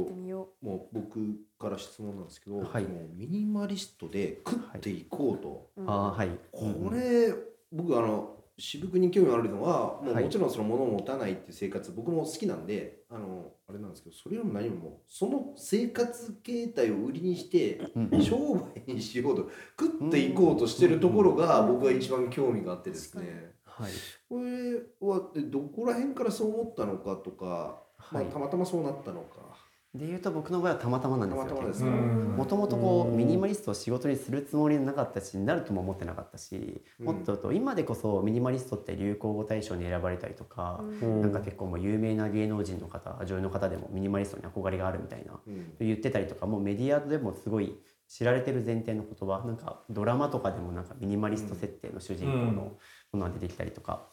[0.61, 1.19] もう僕
[1.57, 2.83] から質問なんですけど、はい。
[2.83, 6.29] そのミニマリストで食っていこうと、う、うんあーはい。
[6.51, 7.33] これ
[7.71, 10.25] 僕あの私服に興味あるのはもうはい。
[10.25, 18.21] もちろんその物を持たないっていう生活僕も好きなんであのあれなんですけどそれよりも何よりもその生活形態を売りにしてうん。
[18.21, 23.53] 商売にしようと食っていこうとしてるところが僕は一番興味があってですね。
[23.65, 23.91] はい。
[24.29, 28.31] これはどこら辺からそう思ったのかとか、まあ、はい。
[28.31, 29.53] たまたまそうなったのか。
[29.95, 31.45] で言うと僕の場合はたまたまなんですよ。
[31.45, 31.87] たまたまですか。
[31.87, 32.35] うん。
[32.35, 33.17] もともとこううん。
[33.17, 37.05] ミニマリストを仕事にするつもりなかったしなるとも思ってなかったし、うん。
[37.05, 41.21] もっと言うと今でこそミニマリストって流行語大賞に選ばれたりとか、うん。
[41.21, 45.75] なんか結構もう有名な芸能人の方女優の方でもミニマリストに憧れがあるみたいなうん。
[45.79, 52.77] 言ってたりとかもうメディアでもすごい知られてる前提の言葉なんかドラマとかでもなんかミニマリスト設定の主人公のも
[53.13, 54.07] のが出てきたりとか、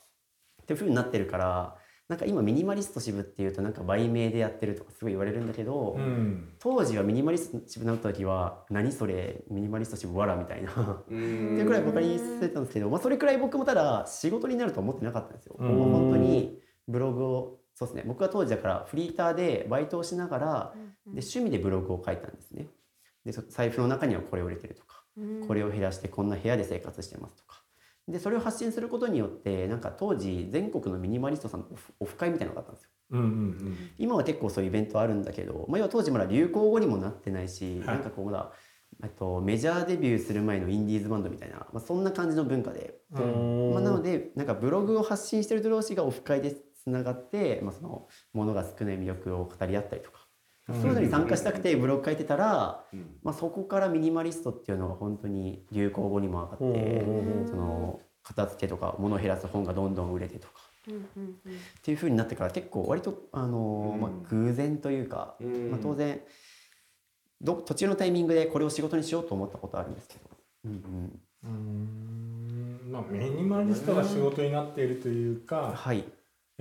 [0.63, 1.77] っていう風になってるから
[2.11, 6.53] なんか今ミニマリスト支部っていうとなんか売名でやってるとかすごい言われるんだけど、うん。
[6.59, 10.73] 当時はミニマリスト支部になった時は何それミニマリスト支部わらみたいな。
[10.73, 15.55] っていうくらいバカにしてたんですけど、まあ、それくらい僕もただ仕事になると思ってなかったんですよ。
[15.57, 15.69] うん。
[15.69, 18.03] もう本当にブログをそうですね。
[18.05, 20.73] 僕は当時だからフリーターでバイトをしながら
[21.07, 22.67] で趣味でブログを書いたんですね。
[23.25, 25.47] でそ財布の中にはこれを入れてるとかうん。
[25.47, 27.60] これを減らしてこんな部屋で生活してますとか
[28.11, 31.67] でそれを発信することによってなんか当時全国のミニマリストさんの
[32.01, 32.91] オフ会みたいなのがあったんですよ。
[33.13, 37.87] うんうん今は結構そういうイベントあるんだけど、まあ、要は当時まだ流行語にもなってないし、はい。
[37.87, 38.53] なんかこうまだ
[39.03, 43.73] えっとメジャーデビューする前のインディーズバンドみたいな、まあ、そんな感じの文化で、うん。
[43.75, 50.20] まあ、なのでなんかブログを発信してる同士がオフ会でつながって、まあ、そのものが少ない魅力を語り合ったりとか、
[50.75, 53.17] そういうのに参加したくてブログ書いてたら、うん。
[53.23, 60.55] まあ、そこからミニマリストっていうのが本当に流行語にも上がって、うんその片付けとか物を減らす本がどんどん売れてとか。
[60.89, 61.33] うんうんうん。
[61.33, 61.37] っ
[61.83, 65.71] ていう風になってから結構割と、あのまあ、偶然というか、うん。
[65.71, 66.21] まあ、当然
[67.41, 70.21] ど途中のタイミングでこれを仕事にしようと思ったことあるんですけど、
[70.67, 71.55] うんうん、
[72.85, 72.93] うん。
[72.93, 76.05] まあミニマリストが仕事になっているというか、はい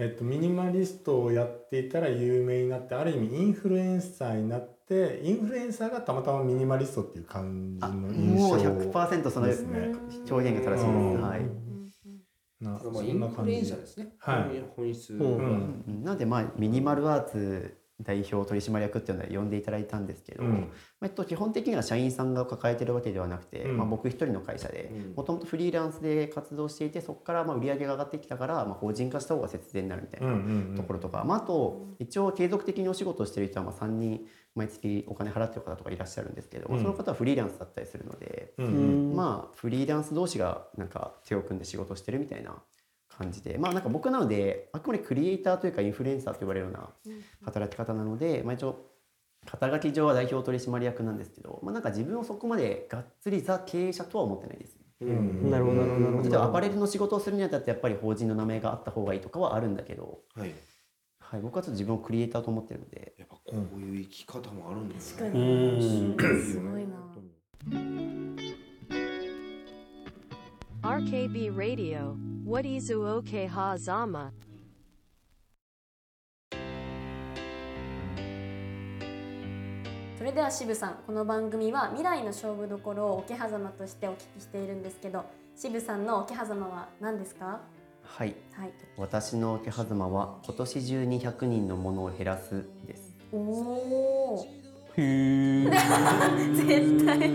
[0.02, 9.92] えっと、ミニマリストをやっていたら有名になってある意味インフルエンサーになってインフルエンサーがたまたまミニマリストっていう感じあの印象もう100%そのですね。
[10.32, 11.22] 表現が正しいです、うん。
[11.22, 11.42] はい。
[12.62, 14.14] なまあ、そインフルエンんな感じサーですね。
[14.20, 14.64] はい。
[14.78, 15.20] 本質は。
[15.20, 15.84] うん。
[15.86, 16.04] うん。
[16.06, 20.52] なのでまあミニマルアーツ代表取締役っていうのは呼んでいただいたんですけど、うん。
[20.52, 20.58] ま
[21.02, 23.78] あえっと、基本的には社員さんが抱えてるわけではなくて、うん。
[23.78, 25.14] まあ、僕一人の会社でうん。
[25.16, 36.80] もともとフリーランスで活動していてそこからまあ売り上げが上がってきたから、まあ、法人化した方が節税になるみたいなところとか、まあ、あと一応継続的にお仕事をしている人はまあ3人毎月お金払ってる方とかいらっしゃるんですけど、うん。
[36.80, 42.56] その方はフリーランスだったりするので、まあフリーランス同士がなんか手を組んで仕事をしてるみたいな
[43.20, 43.58] 感じで。
[43.58, 46.90] まあなんか僕なのであくまでクリエイターというかインフルエンサーと言われるような
[47.44, 48.90] 働き方なので、まあ、一応
[49.46, 54.78] 肩書き上は代表取締役なんですけど、まあ、なんか自分をそこまでがっつりザ経営者とは思ってないです。
[55.02, 60.54] なるほどなるほど例えばアパレルの仕事をするにあたってやっぱり法人の名前があった方がいいとかはあるんだけど、はい。
[61.22, 63.14] はい、僕はちょっと自分をクリエイターと思ってるので。
[63.18, 63.42] やっぱこ
[63.78, 65.44] ういう生き方もあるんです確かね。
[65.44, 67.00] にすごいな。
[70.82, 72.16] RKB Radio,
[72.50, 74.32] What Izu Oke Ha Zama?
[80.18, 87.62] それでは渋さんこの番組は未来の勝負どころを桶狭間としてお聞きしているんですけど渋さんの桶狭間は何ですか？
[88.02, 88.36] はい。
[88.54, 88.74] はい。
[88.98, 93.16] 私の桶狭間は今年中に100人のものを減らすです。
[93.32, 94.48] おお
[95.00, 95.70] へえ
[96.54, 97.20] 絶対。
[97.20, 97.26] で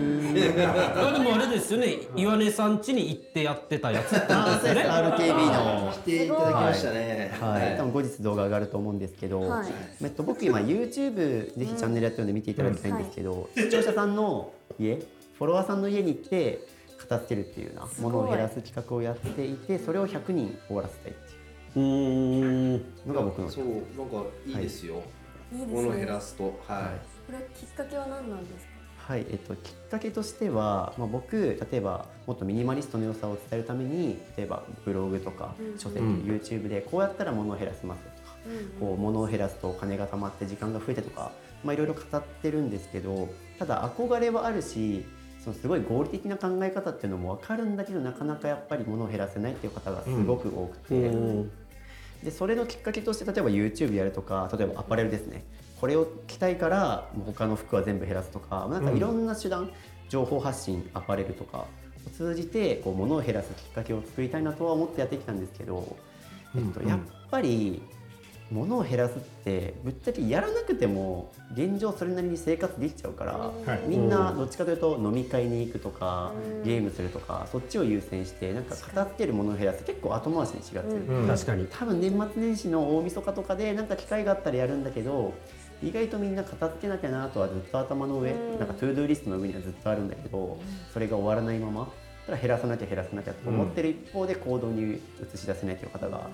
[1.21, 1.99] もあれですよね。
[2.15, 4.83] 岩根さん家に行ってやってたやつってことですよね。
[4.83, 5.93] RKB の。
[5.93, 7.33] 来ていただきましたね。
[7.41, 9.69] はい、多分後日動画上がると思うんですけど、はい。
[10.03, 16.67] えっと、僕今 YouTube ぜひチャンネルやってるんで見ていただきたいんですけど、視聴者さんの家フォロワーさんの家に行って
[16.99, 21.15] 片付けるっていうようなものを減らす企画をやっていてそれを100人終わらせたいっ
[21.73, 23.75] ていうのが僕のそう、なん
[24.09, 25.03] かいいですよ。
[25.53, 25.57] い。
[25.57, 25.75] いですね。
[25.75, 26.61] 物を減らすと。
[26.67, 26.93] は
[27.27, 28.73] これきっかけは何なんですか？
[29.13, 36.23] はいえっと、きっかけとしては、まあ、僕例えばもっとミニマリストの良さを伝えるために例えばブログとかうん書籍、うん。
[36.23, 38.37] YouTube でこうやったら物を減らせますよとか
[38.81, 41.33] こう物を減らすとお金が貯まって時間が増えてとか、
[41.63, 45.05] まあ、いろいろ語ってるんですけどただ憧れはあるし
[45.43, 51.51] そのすごい合理的な考え方っていうのも分かるんだけどなかなかやっぱり物を減らせないっていう方がすごく多くて、うん。
[52.23, 55.45] でそれのきっかけとして例えば YouTube やるとか例えばアパレルですね
[55.81, 59.71] これを着たいからもう他の服は全部減らすとかなんかいろんな手段、
[60.09, 61.67] 情報発信アパレルとか
[62.07, 65.97] を通じてこう物を減らすきっかけを作りたいなとは思ってやってきたんですけど、
[66.55, 66.89] えっと、うん。
[66.89, 66.99] やっ
[67.31, 67.83] ぱり
[68.51, 73.89] 物を減らすってぶっちゃけやらなくても現状それなりに生活できちゃうから、はい。
[73.89, 76.33] みんなどっちかというと飲み会に行くとか、
[76.63, 81.27] ゲームするとかそっちを優先してなんか片付けるものを減らす結構後回しにしがち、うん。
[81.27, 81.67] 確かに。
[81.71, 85.33] 多分年末年始の大晦日とかでなんか機会があったらやるんだけど
[85.85, 90.59] 意外とみんな片付けなきゃなとはずっと頭の上、なんか to-do list の上にはずっとあるんだけど、
[90.93, 91.89] それが終わらないまま
[92.27, 95.01] ただ減らさなきゃ減らさなきゃと思ってる一方で行動に
[95.35, 96.29] 移し出せないという方が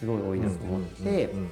[0.00, 1.50] すごい多いなと思って、うん。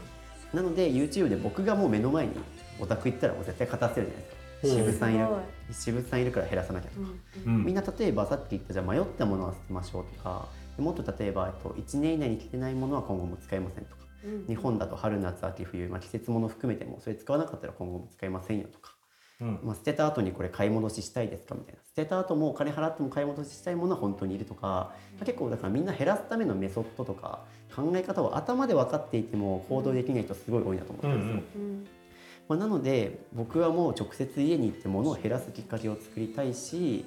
[0.53, 2.33] なので YouTube で僕がもう目の前に
[2.81, 4.43] お宅行ったらもう絶対片付けるじゃないですか。
[4.63, 5.27] 渋さんいる
[5.73, 7.09] 渋さんいるから減らさなきゃとか、
[7.47, 7.65] うん。
[7.65, 14.02] みんな例えばさっき言ったじゃあ迷ったものは捨てましょうとかもっと例えば、えっと、1年以内に着てないものは今後も使えませんとか、
[14.49, 18.95] 日本だと春夏秋冬、まあ、季節もの含めてもそれ使わなかったら今後も使えませんよとか、
[19.41, 19.61] うん。
[19.63, 21.81] まあ、捨てた後にこれ買い戻ししたいですかみたいな。
[21.81, 27.41] 捨てた後もお金払っても買い戻ししたいものは本当にいるとか、まあ結構だからみんな減らすためのメソッドとか
[27.75, 31.57] 考え方を頭で分かっていても行動できない人すごい多いなと思ってうんます。
[31.57, 31.87] うん。
[32.49, 37.05] まあ、なので僕はもう直接家に行って物を減らすきっかけを作りたいし、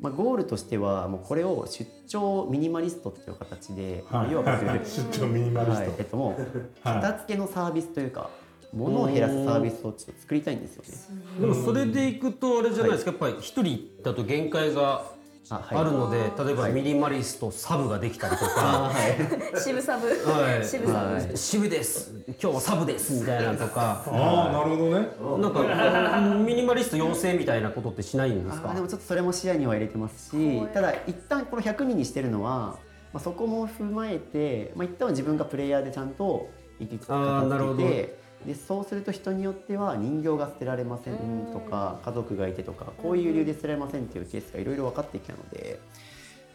[0.00, 4.32] まあ、ゴールとしてはもうこれを出張ミニマリストっていう形で、まあはい。
[4.32, 5.80] 要は 出張ミニマリスト。
[5.82, 7.02] はいえっと、もうはい。
[7.02, 8.30] 片付けのサービスというか
[8.72, 11.20] 物を減らすサービスをちょっと作りたいんですよね。
[11.40, 15.04] でもそれでいくとあれじゃないですか、やっぱり一人だと限界が
[15.50, 15.78] あはい。
[15.78, 18.96] あるので、例えばミニマリストサブができたりとあか、はい。
[19.60, 20.64] 渋サブ、はい。
[20.64, 21.36] 渋サブ、はい。
[21.36, 22.12] 渋です。
[22.28, 23.12] 今日はサブです。
[23.14, 24.04] みたいなのとか。
[24.06, 25.42] ああなるほどね。
[25.42, 28.72] なんかミニマリスト養成みたいなことってしないんですか？
[28.74, 32.76] でもちょっとそれも視野には入れてますしただ一旦この100人にしてるのは、
[33.12, 37.76] まあ、そこも踏まえて、まあ、一旦は自分がプレイヤーでちゃんと行き着くあーなるほど。
[37.76, 41.16] 片付けてでそうすると人によっては人形が捨てられません
[41.52, 45.78] とか家族がいてとかこういう理由で捨てられませんっていうケースがいろいろ分かってきたので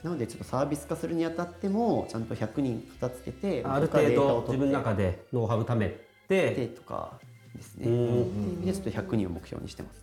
[0.03, 7.19] なのでちょっとサービス化するにあたってもちゃんと100人片付けてある程度自分の中でノウハウ貯めでてとか
[7.55, 7.87] ですね。
[7.87, 10.01] うっていうん意味でちょっと100人を目標にしてます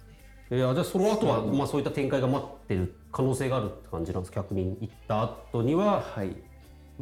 [0.51, 0.59] ね。
[0.59, 6.37] いやじゃあその後はまあそういった展開が待ってる可能性があるって感じなんですか？100人行った後にははい。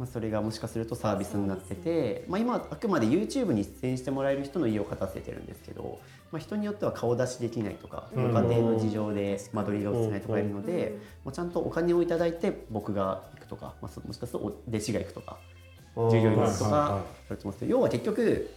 [0.01, 5.99] まあ、それがもしかするとサービスになってて、まあ、今あくまで YouTube に出演してもらえる人の家を勝たせてるんですけど、
[6.31, 15.37] まあ、人によっては顔出しできないとか、ご家庭の事情で間取りが映せないとかいるので、まあ、ちゃんとお金をいただいて僕が行くとか、まあ、そもしかするとお弟子が行くとか
[16.09, 18.49] 従業員が行くとかそれとも要は結局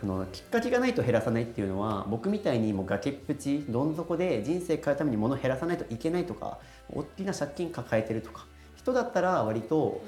[0.00, 6.58] そのきっかけがないと減らさないっていうのは僕みたいにもう崖っぷちどん底で人生変えるために物を減らさないといけないとか
[6.92, 8.46] 大きな借金抱えてるとか
[8.80, 10.00] 人だったら割と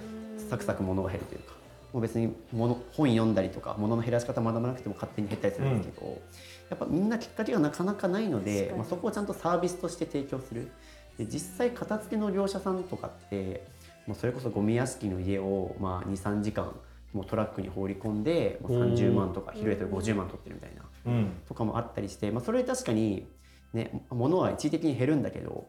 [0.53, 1.55] サクサク物が減るというか
[1.95, 6.23] もう別に物本読んだりとか物の減らし方学ばなくても勝手に減ったりするんですけど、
[6.71, 10.71] やっぱみんなきっかけがなかなかないので、まあ、そこをちゃんとサービスとして提供する。
[11.19, 13.67] で実際片付けの業者さんとかって
[14.07, 16.75] もうそれこそゴミ屋敷の家を、まあ、23時間
[17.13, 21.33] もうトラックに放り込んで、まあ、30万とか広いと50万取ってるみたいなうん。
[21.47, 23.27] とかもあったりして、まあ、それ確かに
[23.75, 25.69] ね物は一時的に減るんだけど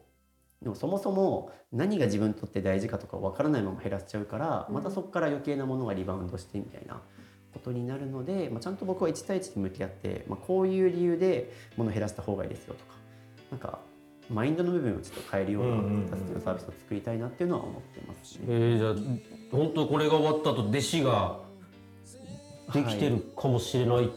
[0.64, 7.02] でもそもそも何が自分にとって大事かとか分からないまま減らしちゃうからまたそこから余計なものがリバウンドしてみたいな
[7.52, 12.94] ことになるので、まあ、ちゃんと僕は1対1に向き合って、まあ、こういう理由で物を減らした方がいいですよとか
[13.50, 13.78] なんか
[14.30, 18.44] マインドの部分をちょっと変えるようなうんうんうん助けのサービスを作りたいなっていうのは思ってますね。
[18.48, 18.94] えー、じゃあ
[19.52, 21.40] 本当これが終わった後弟子が
[22.72, 24.10] できてるかもしれない、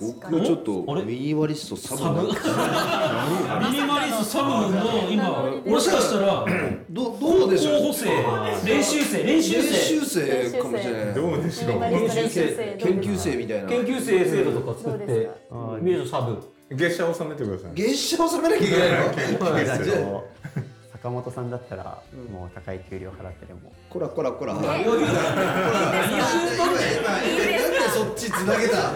[0.00, 1.02] 僕はちょっとあれ？
[1.04, 2.28] ミニマリストサブサブミ
[3.80, 6.44] ニマリストサブも今もしかしたら
[6.90, 7.80] どどうでしょう？
[7.80, 8.06] 候補生
[8.68, 11.14] 練習生練習練生習生かもしれない。
[11.14, 11.80] どうでしょう？
[11.80, 13.68] 練習生研究生みたいな。
[13.68, 15.30] 研究生制度とか作ってどうです。
[15.82, 16.36] ミュージサブ。
[16.68, 17.70] 月謝納めてください。
[17.76, 18.90] 月謝納めなきゃいけない
[20.02, 20.24] の？
[21.02, 21.98] 坂本さんだったら
[22.32, 23.72] もう高い給料払ってでも。
[23.90, 25.12] こらこらこら余裕だ今今
[27.08, 27.58] なんで
[27.92, 28.90] そっちつなげた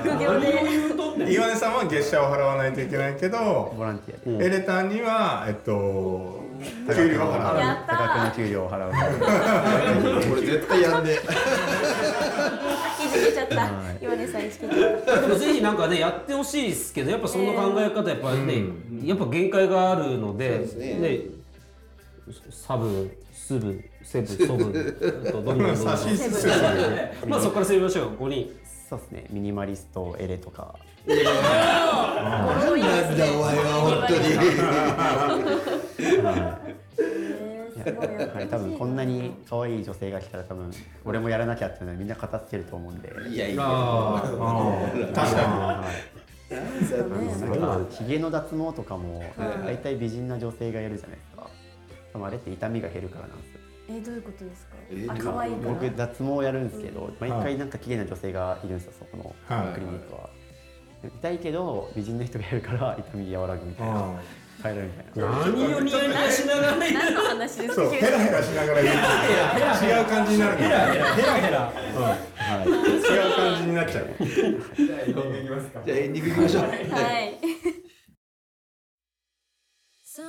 [0.00, 4.38] 副業で何を言うとんねん岩根さんは月謝を払わないといけないけどボランティア。
[4.38, 6.40] でエレタンにはえっと
[6.94, 7.58] 給料を払う。
[7.58, 8.92] やった多額の給料を払う。
[10.28, 11.18] これ絶対やんで
[13.26, 13.70] けちゃった。
[14.02, 18.64] 岩根さん意識つけちゃったぜひなんかねやってほしいですけどやっぱその考え方やっぱね、
[19.04, 21.20] やっぱ限界があるのでね。
[22.50, 24.72] サブスブセブソブ
[25.32, 25.66] どんどんどんどん。
[27.26, 28.10] まあそこから攻めましょう。
[28.24, 28.50] 5人
[28.88, 29.26] そうですね。
[29.30, 30.74] ミニマリストエレとか。
[31.06, 31.24] なんだ
[32.70, 32.88] お前は
[33.82, 34.20] 本当に
[37.84, 40.70] はい、多分こんなに可愛い女性が来たら多分
[41.04, 43.12] 俺もやらなきゃっていうのはみんな片付けると思うんで。
[43.28, 43.62] いやいや。
[43.64, 44.22] あ
[45.14, 45.84] 確かは
[46.50, 47.56] いね。
[47.56, 49.28] 今ひげの脱毛とかもはい。
[49.66, 51.48] 大体美人な女性がやるじゃないですか。
[52.12, 53.60] 多分あれって痛みが減るからなんですよ。
[53.88, 54.76] えー、どういうことですか？
[54.90, 55.72] えーあ可愛いから。
[55.74, 59.74] 僕脱毛やるんですけど、毎回なんか綺麗な女性がいるんですよそこのはい。
[59.74, 60.30] クリニックは。
[61.02, 64.20] 痛いけど美人の人がやるから痛み和らぐみたいな
[64.62, 65.30] 変えられるみたいな。
[65.30, 66.82] 何をニヤニヤしながらの？
[67.28, 67.74] 話ですか？
[67.74, 68.96] そうヘラヘラしながら言う。
[69.78, 71.14] と違う感じになるヘラヘラ。
[71.14, 71.72] ヘラヘラ、は
[72.64, 74.06] い、違う感じになっちゃう。
[74.18, 75.80] じゃあエンディングいきますか。
[75.84, 76.62] じゃあエンディングいきましょう。
[76.62, 76.72] はい。
[80.02, 80.28] それ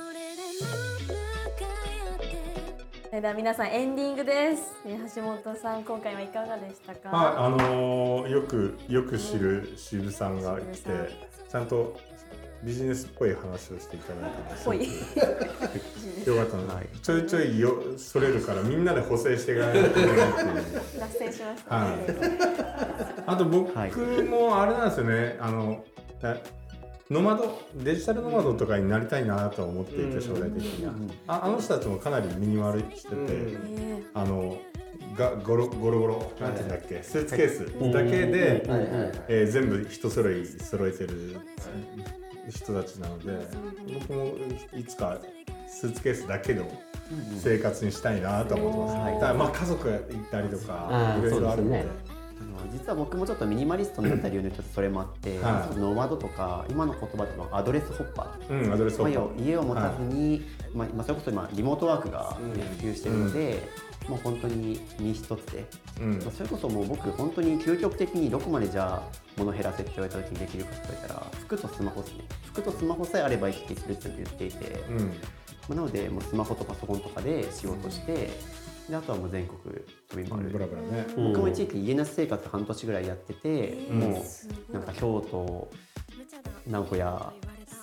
[3.20, 7.10] では皆さんエンディングです、ね、橋本さん今回はいかがでしたか？
[7.12, 11.10] ああのーよくよく知る渋さんが来て渋
[11.50, 12.00] ちゃんと
[12.64, 14.76] ビジネスっぽい話をしていただいてすごく
[16.30, 21.00] よかったの、ちょいちょいよそれるからみんなで補正していかないといけないっていう。
[21.00, 23.22] 脱線しましたはね、い。
[23.26, 23.72] あと僕
[24.24, 25.36] もあれなんですよね。
[25.40, 25.84] あの
[26.22, 26.40] え
[27.10, 30.92] ノマドデジタルノマドとかになりたいなとは思っていて将来的には。
[31.26, 34.56] ああの人たちもかなりミニマルしてて、ねあの
[35.18, 37.02] がゴロゴロゴロなんていうんだっけ？
[37.02, 38.62] スーツケースだけで、
[39.28, 41.36] えー全部一揃い揃えてる
[42.54, 43.46] 人たちなので
[43.94, 44.34] 僕も
[44.76, 45.18] いつか
[45.66, 46.66] スーツケースだけの
[47.38, 49.14] 生活にしたいなと思ってます、はい。
[49.14, 50.00] だからまあ家族がい
[50.30, 51.86] たりとかいろいろあるので
[52.70, 55.78] 実は僕もちょっとミニマリストになった理由の一つそれもあって、はい。
[55.78, 58.64] ノマドとか今の言葉でのアドレスホッパー。
[58.64, 60.42] うんアドレスホッパまあー家を持たずに、
[60.74, 63.62] まあ、今それこそ今リモートワークがね普及してるので、
[64.08, 65.64] もう本当に身一つで、
[66.00, 66.18] うん。
[66.18, 69.02] まあ、それこそもう僕本当に究極的にどこまでじゃあ
[69.36, 72.24] 物減らせって言われた時にできるかって言われたら服とスマホですね。
[72.46, 74.98] 服とスマホさえあれば生きていけるって言っていて、うん。
[74.98, 75.12] ま
[75.70, 78.30] あ、なのでもうスマホとパソコンとかで仕事して
[78.88, 79.58] であとはもう全国
[80.08, 81.06] 飛び回る、ブラブラね。
[81.16, 81.32] うん。
[81.32, 84.24] 僕も一時期家なし生活半年ぐらいやってて、うんも
[84.70, 85.70] うなんか京都
[86.66, 87.32] 名古屋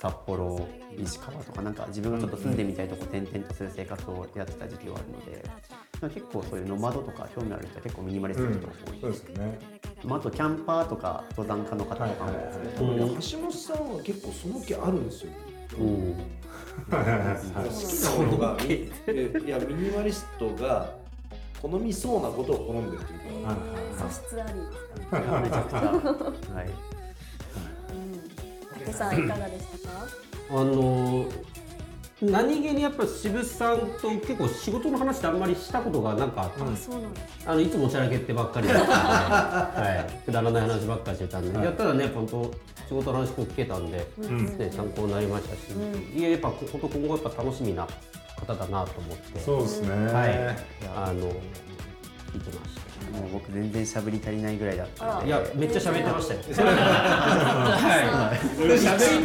[0.02, 5.44] 札幌石川とかなんか自分がちょっと住んでみたいとこ転々とする生活をやってた時期はあるので、
[6.02, 9.60] まあ、結構そういうノマドとか興味ある人は結構ミニマリストうんの人が多い、そうですよね。
[10.06, 13.22] まあ、あとキャンパーとか登山家の方とかも、はいはいはいうん。
[13.22, 15.78] 橋本さんは結構その気あるんですようん好
[16.90, 16.92] き
[18.04, 18.70] なものがい
[19.48, 20.90] やミニマリストが
[21.62, 23.56] 好みそうなことを好んでるというか。
[24.10, 24.54] 素質あり、
[25.44, 25.78] めちゃくちゃ、
[26.54, 26.66] はい、
[28.80, 30.08] 竹さんいかがでしたか？
[30.52, 31.26] あの
[32.22, 36.52] 何気にやっぱ渋さんと結構仕事の話ってあんまりしたことがなんか、
[37.46, 38.68] あのいつもおちゃらけってばっかり。
[38.68, 38.88] だったん
[39.76, 42.52] で、はい、くだらない話ばっかりしてたんで、やったらね本当
[42.90, 44.06] 仕事の話こう聞けたんで、ね、
[44.72, 45.60] 参考になりましたし、
[46.14, 47.88] いややっぱ本当今後やっぱ楽しみな
[48.38, 49.40] 方だなと思って。
[49.40, 49.90] そうですね。
[49.90, 50.58] はい。
[50.96, 51.32] あの
[52.32, 52.80] 聞いてまし
[53.12, 55.22] もう僕全然しゃべり足りないぐらいだったのた。
[55.22, 55.28] で。
[55.28, 56.40] いやめっちゃ喋ってましたよ。
[58.70, 58.78] 喋り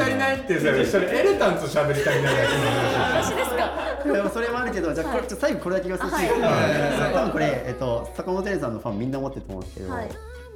[0.03, 3.25] 足りないってさそれエレタンと喋り足りない話。
[3.25, 3.85] 私ですか？
[4.05, 6.29] いやそれもあるけど、じゃあこれ、最後これだけ言わせて。
[6.29, 7.13] ほしい。
[7.13, 10.09] 多分これ、えっと、坂本玲さんのファンみんな思ってると思うんですけど、はい。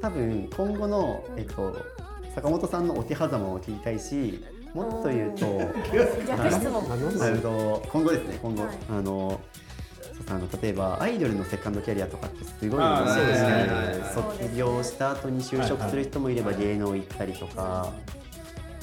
[0.03, 1.77] 多分今後の、えっと、
[2.35, 4.45] 坂本さんの桶狭間を聞きたいし、
[4.75, 5.47] もっと言うと、
[6.27, 9.41] 逆質問今後ですね、今後、はいあの
[10.19, 13.69] そうそうあの例えばアイドルのセカンドキャリアとかってすごいですね。
[14.15, 17.93] 卒業した後に就職する人もいれば芸能行ったりとか、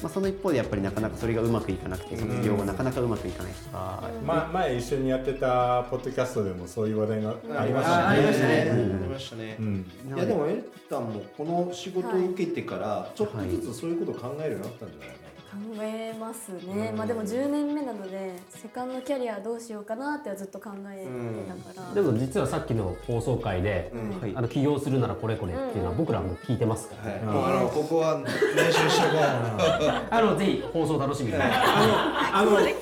[0.02, 8.64] まあ、その一方でやっぱりなかなかそれがうまくいかなくて卒業がなかなかうまくいかないとか、ま、前一緒にやってたポッドキャストでもそういう話題がありましたあありましたね。
[8.64, 8.70] ね。
[8.70, 9.56] ありましたね。
[9.58, 15.25] うん、いやでもエルタンもこの仕事を受けてからちょっとずつそういうことを考えるようになったんじゃないかな
[15.56, 24.36] 考えますね、まあでも10年目なのでセカンドキャリアどうしようかなってずっと考えてたから、でも実はさっきの放送回で、うん。
[24.36, 28.22] あの起業するならこれこれっていうのは僕らも聞いてますから、はい、あのここは
[28.54, 29.20] 練習しとこう。
[30.10, 32.74] あのぜひ放送楽しみに、あのはい。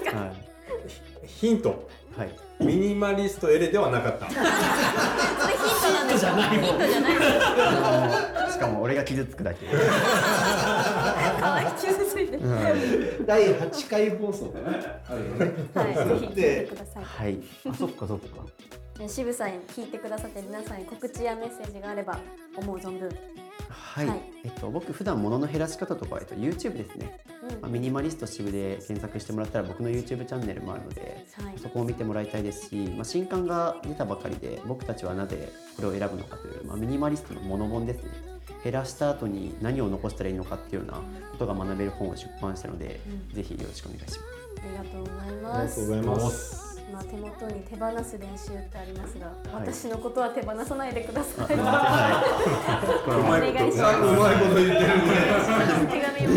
[1.26, 1.88] ヒント。
[2.16, 4.26] はい、ミニマリストエレではなかった。
[4.30, 9.66] ヒントじゃないヒントじゃないしかも俺が傷つくだけ。
[9.66, 9.76] か
[11.50, 13.24] わいい傷ついてる。
[13.26, 14.70] 第8回放送かな。
[15.08, 15.52] あるよね。
[15.74, 17.04] はいぜひ聞いてください。
[17.04, 17.38] はい。
[17.68, 18.26] あそっかそっか。
[18.98, 22.18] ね渋さんに聞いてくださって皆さんに告知やメッセージがあれば
[22.56, 23.08] 思う存分。
[23.68, 24.22] はい、はい。
[24.44, 27.60] えっと僕普段物の減らし方とかは、えっと、YouTube ですね、うん。
[27.60, 31.58] まあ、ミニマリスト渋で検索してもらったら僕の YouTube チャンネルもあるので、はい。
[31.58, 38.33] そこを見てもらいたいですし、まあ、新刊が出たばかりで僕たちはなぜこれを選ぶのかという、まあ、ミニマリストのモノ本ですね
[38.64, 40.98] 減らした後に何を残したらいいのかっていうような
[41.32, 42.98] ことが学べる本を出版したので、
[43.34, 44.20] ぜひよろしくお願いします。
[44.56, 46.64] ありがとうございありますがとうございます。
[46.92, 49.30] まあ手元に手放す練習ってありますが、い。
[49.52, 51.44] 私のことは手放さないでください。
[51.44, 51.56] お願
[53.68, 53.72] い。
[53.72, 54.84] しますうまいこと言ってるね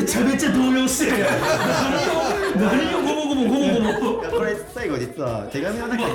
[0.01, 1.23] めちゃめちゃ動揺してる
[2.57, 2.97] 何を？
[3.07, 3.59] ゴモゴモゴモ
[3.93, 6.09] ゴモこれ最後実は手紙の中にこ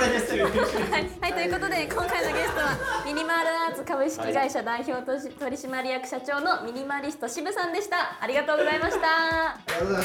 [0.00, 0.32] れです。
[0.32, 0.38] は
[0.98, 5.18] い、はい、ということで今回のゲストはミニマールアーツ株式会社代表取
[5.56, 8.18] 締役社長のミニマリスト渋さんでした。
[8.20, 9.58] ありがとうございました。
[9.84, 10.02] 押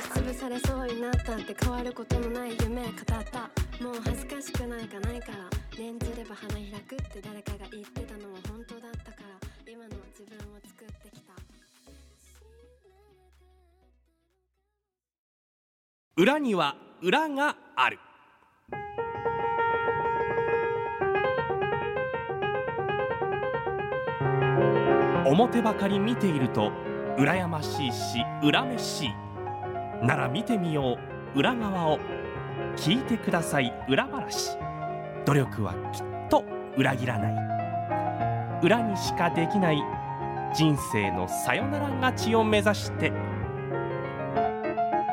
[0.00, 2.92] しつぶされそうになったって変わることのない夢語っ
[3.30, 3.50] た。
[3.82, 5.38] もう恥ずかしくなんかないから。
[5.78, 9.38] 念ずれば花開くって誰かが言ってたのも本当だったから。
[9.70, 11.32] 今の自分を作ってきた
[16.20, 18.00] 裏には裏がある。
[25.24, 26.72] 表ばかり見ていると
[27.16, 29.08] 羨ましいし恨めしい
[30.04, 30.98] なら見てみよ
[31.36, 31.38] う。
[31.38, 32.00] 裏側を
[32.74, 33.72] 聞いてください。
[33.88, 34.58] 裏話。
[35.24, 36.42] 努力はきっと
[36.76, 38.60] 裏切らない。
[38.64, 39.80] 裏にしかできない。
[40.52, 43.12] 人生のさよなら勝ちを目指して。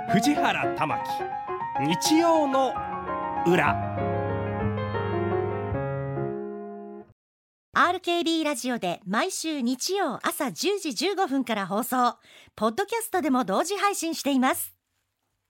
[0.08, 1.04] 藤原玉木
[1.84, 2.74] 日曜の
[3.48, 3.76] 裏。
[7.74, 12.18] RKB ラジオで毎週日曜朝10時15分から放送。
[12.56, 14.75] ポッドキャストでも同時配信しています。